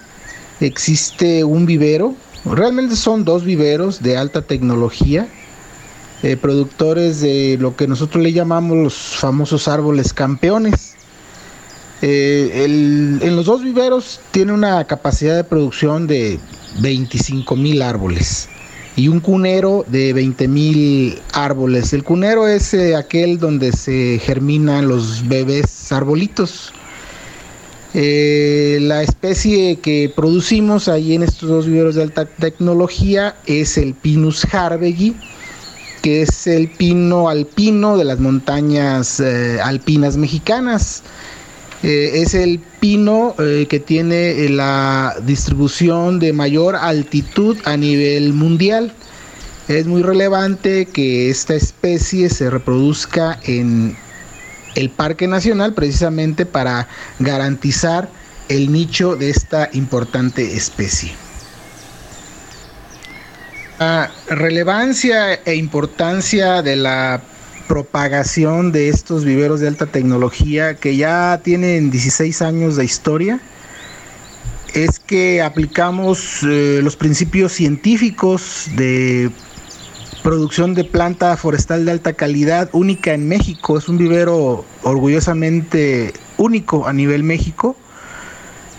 existe 0.60 1.44
un 1.44 1.66
vivero. 1.66 2.16
Realmente 2.46 2.96
son 2.96 3.26
dos 3.26 3.44
viveros 3.44 4.02
de 4.02 4.18
alta 4.18 4.44
tecnología 4.44 5.28
eh, 6.24 6.38
productores 6.38 7.20
de 7.20 7.58
lo 7.60 7.76
que 7.76 7.88
nosotros 7.88 8.22
le 8.22 8.32
llamamos 8.32 8.78
los 8.78 8.94
famosos 8.94 9.68
árboles 9.68 10.14
campeones. 10.14 10.96
Eh, 12.02 13.20
en 13.22 13.36
los 13.36 13.46
dos 13.46 13.64
viveros 13.64 14.20
tiene 14.32 14.54
una 14.54 14.84
capacidad 14.86 15.36
de 15.36 15.44
producción 15.44 16.08
de 16.08 16.40
25 16.80 17.56
mil 17.56 17.84
árboles 17.84 18.50
y 18.96 19.08
un 19.08 19.20
cunero 19.20 19.86
de 19.88 20.12
20 20.12 20.48
mil 20.48 21.22
árboles. 21.32 21.94
El 21.94 22.04
cunero 22.04 22.48
es 22.48 22.74
eh, 22.74 22.96
aquel 22.96 23.38
donde 23.38 23.72
se 23.72 24.20
germinan 24.20 24.88
los 24.88 25.28
bebés 25.28 25.92
arbolitos. 25.92 26.74
Eh, 27.94 28.80
la 28.82 29.04
especie 29.04 29.76
que 29.80 30.12
producimos 30.16 30.88
ahí 30.88 31.14
en 31.14 31.24
estos 31.24 31.50
dos 31.50 31.68
viveros 31.68 31.96
de 31.96 32.04
alta 32.04 32.26
tecnología 32.26 33.36
es 33.46 33.78
el 33.78 33.94
Pinus 33.94 34.46
harvegi, 34.52 35.16
que 36.02 36.24
es 36.24 36.48
el 36.48 36.68
pino 36.70 37.30
alpino 37.30 37.96
de 37.96 38.06
las 38.06 38.20
montañas 38.20 39.22
alpinas 39.62 40.18
mexicanas. 40.18 41.04
Eh, 41.84 42.22
es 42.22 42.36
el 42.36 42.60
pino 42.80 43.34
eh, 43.40 43.66
que 43.68 43.80
tiene 43.80 44.46
eh, 44.46 44.50
la 44.50 45.16
distribución 45.24 46.20
de 46.20 46.32
mayor 46.32 46.76
altitud 46.76 47.58
a 47.66 47.76
nivel 47.76 48.34
mundial. 48.34 48.94
Es 49.68 49.88
muy 49.88 50.04
relevante 50.04 50.86
que 50.86 51.32
esta 51.32 51.56
especie 51.56 52.30
se 52.30 52.52
reproduzca 52.52 53.40
en 53.44 53.98
el 54.76 54.90
Parque 54.92 55.28
Nacional 55.28 55.74
precisamente 55.74 56.46
para 56.46 56.88
garantizar 57.20 58.10
el 58.48 58.72
nicho 58.72 59.16
de 59.16 59.32
esta 59.32 59.70
importante 59.74 60.56
especie. 60.56 61.14
La 63.80 64.12
relevancia 64.30 65.34
e 65.34 65.56
importancia 65.56 66.62
de 66.62 66.76
la 66.76 67.22
propagación 67.72 68.74
de 68.74 68.90
estos 68.90 69.24
viveros 69.24 69.62
de 69.62 69.70
alta 69.70 69.86
tecnología 69.86 70.76
que 70.76 70.98
ya 70.98 71.40
tienen 71.42 71.90
16 71.90 72.42
años 72.42 72.76
de 72.76 72.84
historia 72.84 73.40
es 74.74 75.00
que 75.00 75.42
aplicamos 75.42 76.44
eh, 76.44 76.82
los 76.84 76.98
principios 76.98 77.54
científicos 77.54 78.66
de 78.76 79.32
producción 80.22 80.74
de 80.74 80.84
planta 80.84 81.38
forestal 81.38 81.86
de 81.86 81.92
alta 81.92 82.12
calidad 82.12 82.70
única 82.74 83.14
en 83.14 83.30
México. 83.30 83.78
Es 83.78 83.88
un 83.88 83.98
vivero 83.98 84.66
orgullosamente 84.84 86.12
único 86.36 86.90
a 86.90 86.92
nivel 86.92 87.24
México, 87.24 87.78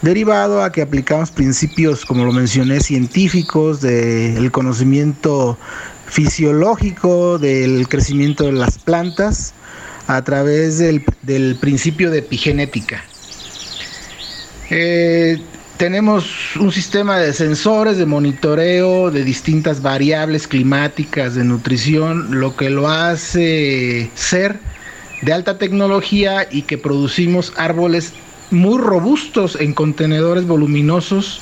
derivado 0.02 0.62
a 0.62 0.70
que 0.70 0.82
aplicamos 0.82 1.30
principios, 1.30 2.04
como 2.04 2.26
lo 2.26 2.32
mencioné, 2.32 2.80
científicos, 2.80 3.80
del 3.80 4.52
conocimiento 4.52 5.56
fisiológico, 6.12 7.38
del 7.38 7.88
crecimiento 7.88 8.44
de 8.44 8.52
las 8.52 8.76
plantas, 8.78 9.54
a 10.06 10.22
través 10.22 10.76
del, 10.78 11.02
del 11.22 11.56
principio 11.56 12.10
de 12.10 12.18
epigenética. 12.18 13.02
Eh, 14.68 15.40
tenemos 15.78 16.54
un 16.56 16.70
sistema 16.70 17.18
de 17.18 17.32
sensores, 17.32 17.96
de 17.96 18.04
monitoreo 18.04 19.10
de 19.10 19.24
distintas 19.24 19.80
variables 19.80 20.46
climáticas, 20.46 21.34
de 21.34 21.44
nutrición, 21.44 22.38
lo 22.38 22.56
que 22.56 22.68
lo 22.68 22.90
hace 22.90 24.10
ser 24.14 24.60
de 25.22 25.32
alta 25.32 25.56
tecnología 25.56 26.46
y 26.50 26.62
que 26.62 26.76
producimos 26.76 27.54
árboles 27.56 28.12
muy 28.50 28.78
robustos 28.78 29.56
en 29.58 29.72
contenedores 29.72 30.46
voluminosos 30.46 31.40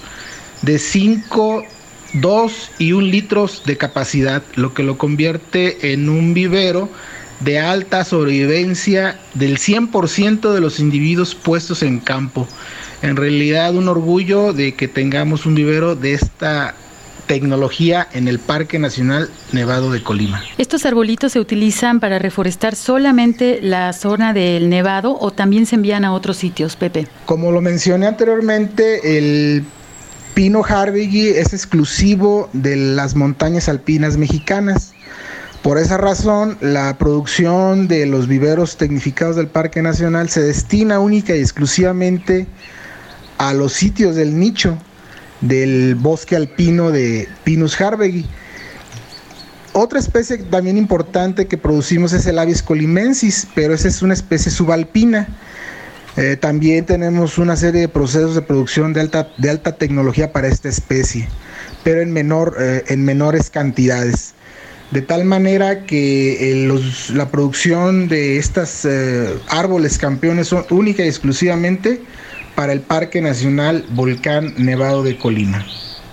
de 0.62 0.78
5, 0.78 1.64
2 2.14 2.70
y 2.78 2.92
1 2.92 3.06
litros 3.06 3.62
de 3.66 3.76
capacidad, 3.76 4.42
lo 4.54 4.74
que 4.74 4.82
lo 4.82 4.98
convierte 4.98 5.92
en 5.92 6.08
un 6.08 6.34
vivero 6.34 6.88
de 7.40 7.58
alta 7.58 8.04
sobrevivencia 8.04 9.18
del 9.34 9.58
100% 9.58 10.52
de 10.52 10.60
los 10.60 10.78
individuos 10.78 11.34
puestos 11.34 11.82
en 11.82 11.98
campo. 11.98 12.46
En 13.02 13.16
realidad 13.16 13.74
un 13.74 13.88
orgullo 13.88 14.52
de 14.52 14.74
que 14.74 14.88
tengamos 14.88 15.46
un 15.46 15.54
vivero 15.54 15.96
de 15.96 16.12
esta 16.12 16.74
tecnología 17.26 18.08
en 18.12 18.26
el 18.26 18.40
Parque 18.40 18.80
Nacional 18.80 19.30
Nevado 19.52 19.92
de 19.92 20.02
Colima. 20.02 20.42
¿Estos 20.58 20.84
arbolitos 20.84 21.32
se 21.32 21.38
utilizan 21.38 22.00
para 22.00 22.18
reforestar 22.18 22.74
solamente 22.74 23.60
la 23.62 23.92
zona 23.92 24.32
del 24.32 24.68
Nevado 24.68 25.16
o 25.18 25.30
también 25.30 25.64
se 25.64 25.76
envían 25.76 26.04
a 26.04 26.12
otros 26.12 26.36
sitios, 26.36 26.74
Pepe? 26.74 27.06
Como 27.26 27.52
lo 27.52 27.60
mencioné 27.60 28.08
anteriormente, 28.08 29.16
el 29.16 29.64
pino 30.34 30.62
harvigi 30.64 31.28
es 31.28 31.52
exclusivo 31.52 32.48
de 32.52 32.76
las 32.76 33.14
montañas 33.14 33.68
alpinas 33.68 34.16
mexicanas. 34.16 34.92
Por 35.62 35.78
esa 35.78 35.98
razón, 35.98 36.56
la 36.60 36.96
producción 36.96 37.86
de 37.86 38.06
los 38.06 38.26
viveros 38.26 38.76
tecnificados 38.76 39.36
del 39.36 39.48
Parque 39.48 39.82
Nacional 39.82 40.30
se 40.30 40.40
destina 40.42 40.98
única 40.98 41.36
y 41.36 41.40
exclusivamente 41.40 42.46
a 43.38 43.52
los 43.52 43.72
sitios 43.72 44.16
del 44.16 44.38
nicho 44.38 44.78
del 45.40 45.94
bosque 45.94 46.36
alpino 46.36 46.90
de 46.90 47.28
Pinus 47.44 47.80
harvegi. 47.80 48.26
Otra 49.72 49.98
especie 49.98 50.38
también 50.38 50.76
importante 50.76 51.46
que 51.46 51.56
producimos 51.56 52.12
es 52.12 52.26
el 52.26 52.38
Abies 52.38 52.62
colimensis, 52.62 53.46
pero 53.54 53.72
esa 53.72 53.88
es 53.88 54.02
una 54.02 54.14
especie 54.14 54.50
subalpina. 54.50 55.28
Eh, 56.16 56.36
también 56.36 56.86
tenemos 56.86 57.38
una 57.38 57.56
serie 57.56 57.82
de 57.82 57.88
procesos 57.88 58.34
de 58.34 58.42
producción 58.42 58.92
de 58.92 59.00
alta, 59.00 59.28
de 59.38 59.50
alta 59.50 59.76
tecnología 59.76 60.32
para 60.32 60.48
esta 60.48 60.68
especie, 60.68 61.28
pero 61.84 62.00
en, 62.00 62.12
menor, 62.12 62.56
eh, 62.58 62.84
en 62.88 63.04
menores 63.04 63.50
cantidades. 63.50 64.34
De 64.90 65.02
tal 65.02 65.24
manera 65.24 65.84
que 65.86 66.52
eh, 66.52 66.80
la 67.14 67.28
producción 67.30 68.08
de 68.08 68.38
estos 68.38 68.88
árboles 69.48 69.98
campeones 69.98 70.48
son 70.48 70.64
única 70.70 71.04
y 71.04 71.08
exclusivamente 71.08 72.02
para 72.56 72.72
el 72.72 72.80
Parque 72.80 73.20
Nacional 73.20 73.86
Volcán 73.90 74.52
Nevado 74.58 75.04
de 75.04 75.16
Colima. 75.16 75.64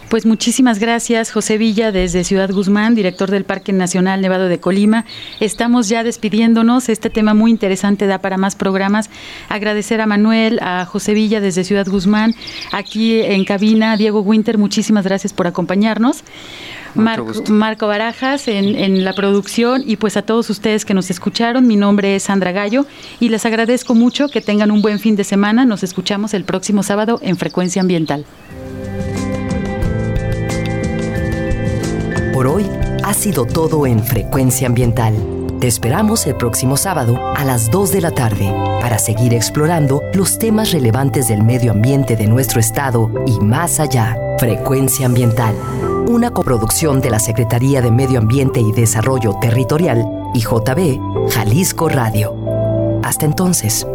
Pues 0.10 0.26
muchísimas 0.26 0.80
gracias, 0.80 1.32
José 1.32 1.58
Villa, 1.58 1.91
desde 1.91 2.24
Ciudad 2.24 2.49
Guzmán, 2.49 2.95
director 2.95 3.30
del 3.30 3.43
Parque 3.43 3.74
Nacional 3.74 4.22
Nevado 4.22 4.47
de 4.47 4.58
Colima. 4.58 5.03
Estamos 5.41 5.89
ya 5.89 6.01
despidiéndonos. 6.05 6.88
Este 6.88 7.10
tema 7.10 7.34
muy 7.34 7.51
interesante 7.51 8.08
da 8.08 8.20
para 8.20 8.38
más 8.38 8.55
programas. 8.55 9.10
Agradecer 9.49 9.99
a 9.99 10.05
Manuel, 10.05 10.60
a 10.62 10.86
José 10.86 11.14
Villa 11.14 11.41
desde 11.41 11.66
Ciudad 11.66 11.86
Guzmán, 11.88 12.36
aquí 12.72 13.20
en 13.20 13.43
cabina, 13.43 13.97
Diego 13.97 14.22
Winter, 14.22 14.58
muchísimas 14.58 15.03
gracias 15.03 15.34
por 15.34 15.45
acompañarnos. 15.45 16.24
Marco 16.95 17.88
Barajas 17.88 18.47
en, 18.47 18.76
en 18.76 19.03
la 19.03 19.14
producción 19.14 19.84
y 19.86 19.97
pues 19.97 20.16
a 20.16 20.22
todos 20.22 20.49
ustedes 20.49 20.86
que 20.86 20.93
nos 20.93 21.12
escucharon. 21.12 21.68
Mi 21.68 21.76
nombre 21.76 22.16
es 22.16 22.24
Sandra 22.24 22.53
Gallo 22.53 22.86
y 23.20 23.28
les 23.28 23.45
agradezco 23.45 23.93
mucho 23.93 24.30
que 24.30 24.39
tengan 24.39 24.72
un 24.72 24.82
buen 24.82 24.99
fin 24.99 25.18
de 25.18 25.26
semana. 25.26 25.66
Nos 25.66 25.84
escuchamos 25.84 26.34
el 26.34 26.45
próximo 26.45 26.82
sábado 26.82 27.20
en 27.22 27.36
Frecuencia 27.38 27.82
Ambiental. 27.82 28.26
Por 32.38 32.45
hoy 32.45 32.69
ha 33.03 33.15
sido 33.15 33.45
todo 33.45 33.88
en 33.88 34.03
Frecuencia 34.03 34.67
Ambiental. 34.67 35.15
Te 35.59 35.65
esperamos 35.65 36.27
el 36.27 36.35
próximo 36.35 36.77
sábado 36.77 37.17
a 37.35 37.43
las 37.43 37.71
2 37.71 37.91
de 37.93 38.01
la 38.01 38.11
tarde 38.11 38.53
para 38.79 38.99
seguir 38.99 39.33
explorando 39.33 40.03
los 40.13 40.38
temas 40.38 40.71
relevantes 40.71 41.29
del 41.29 41.41
medio 41.41 41.71
ambiente 41.71 42.15
de 42.15 42.27
nuestro 42.27 42.59
estado 42.59 43.09
y 43.25 43.39
más 43.39 43.79
allá. 43.79 44.15
Frecuencia 44.38 45.07
Ambiental, 45.07 45.55
una 46.07 46.29
coproducción 46.29 47.01
de 47.01 47.09
la 47.09 47.17
Secretaría 47.17 47.81
de 47.81 47.89
Medio 47.89 48.19
Ambiente 48.19 48.59
y 48.59 48.71
Desarrollo 48.71 49.33
Territorial 49.41 50.05
y 50.35 50.41
JB 50.41 51.31
Jalisco 51.31 51.89
Radio. 51.89 52.35
Hasta 53.01 53.25
entonces. 53.25 53.88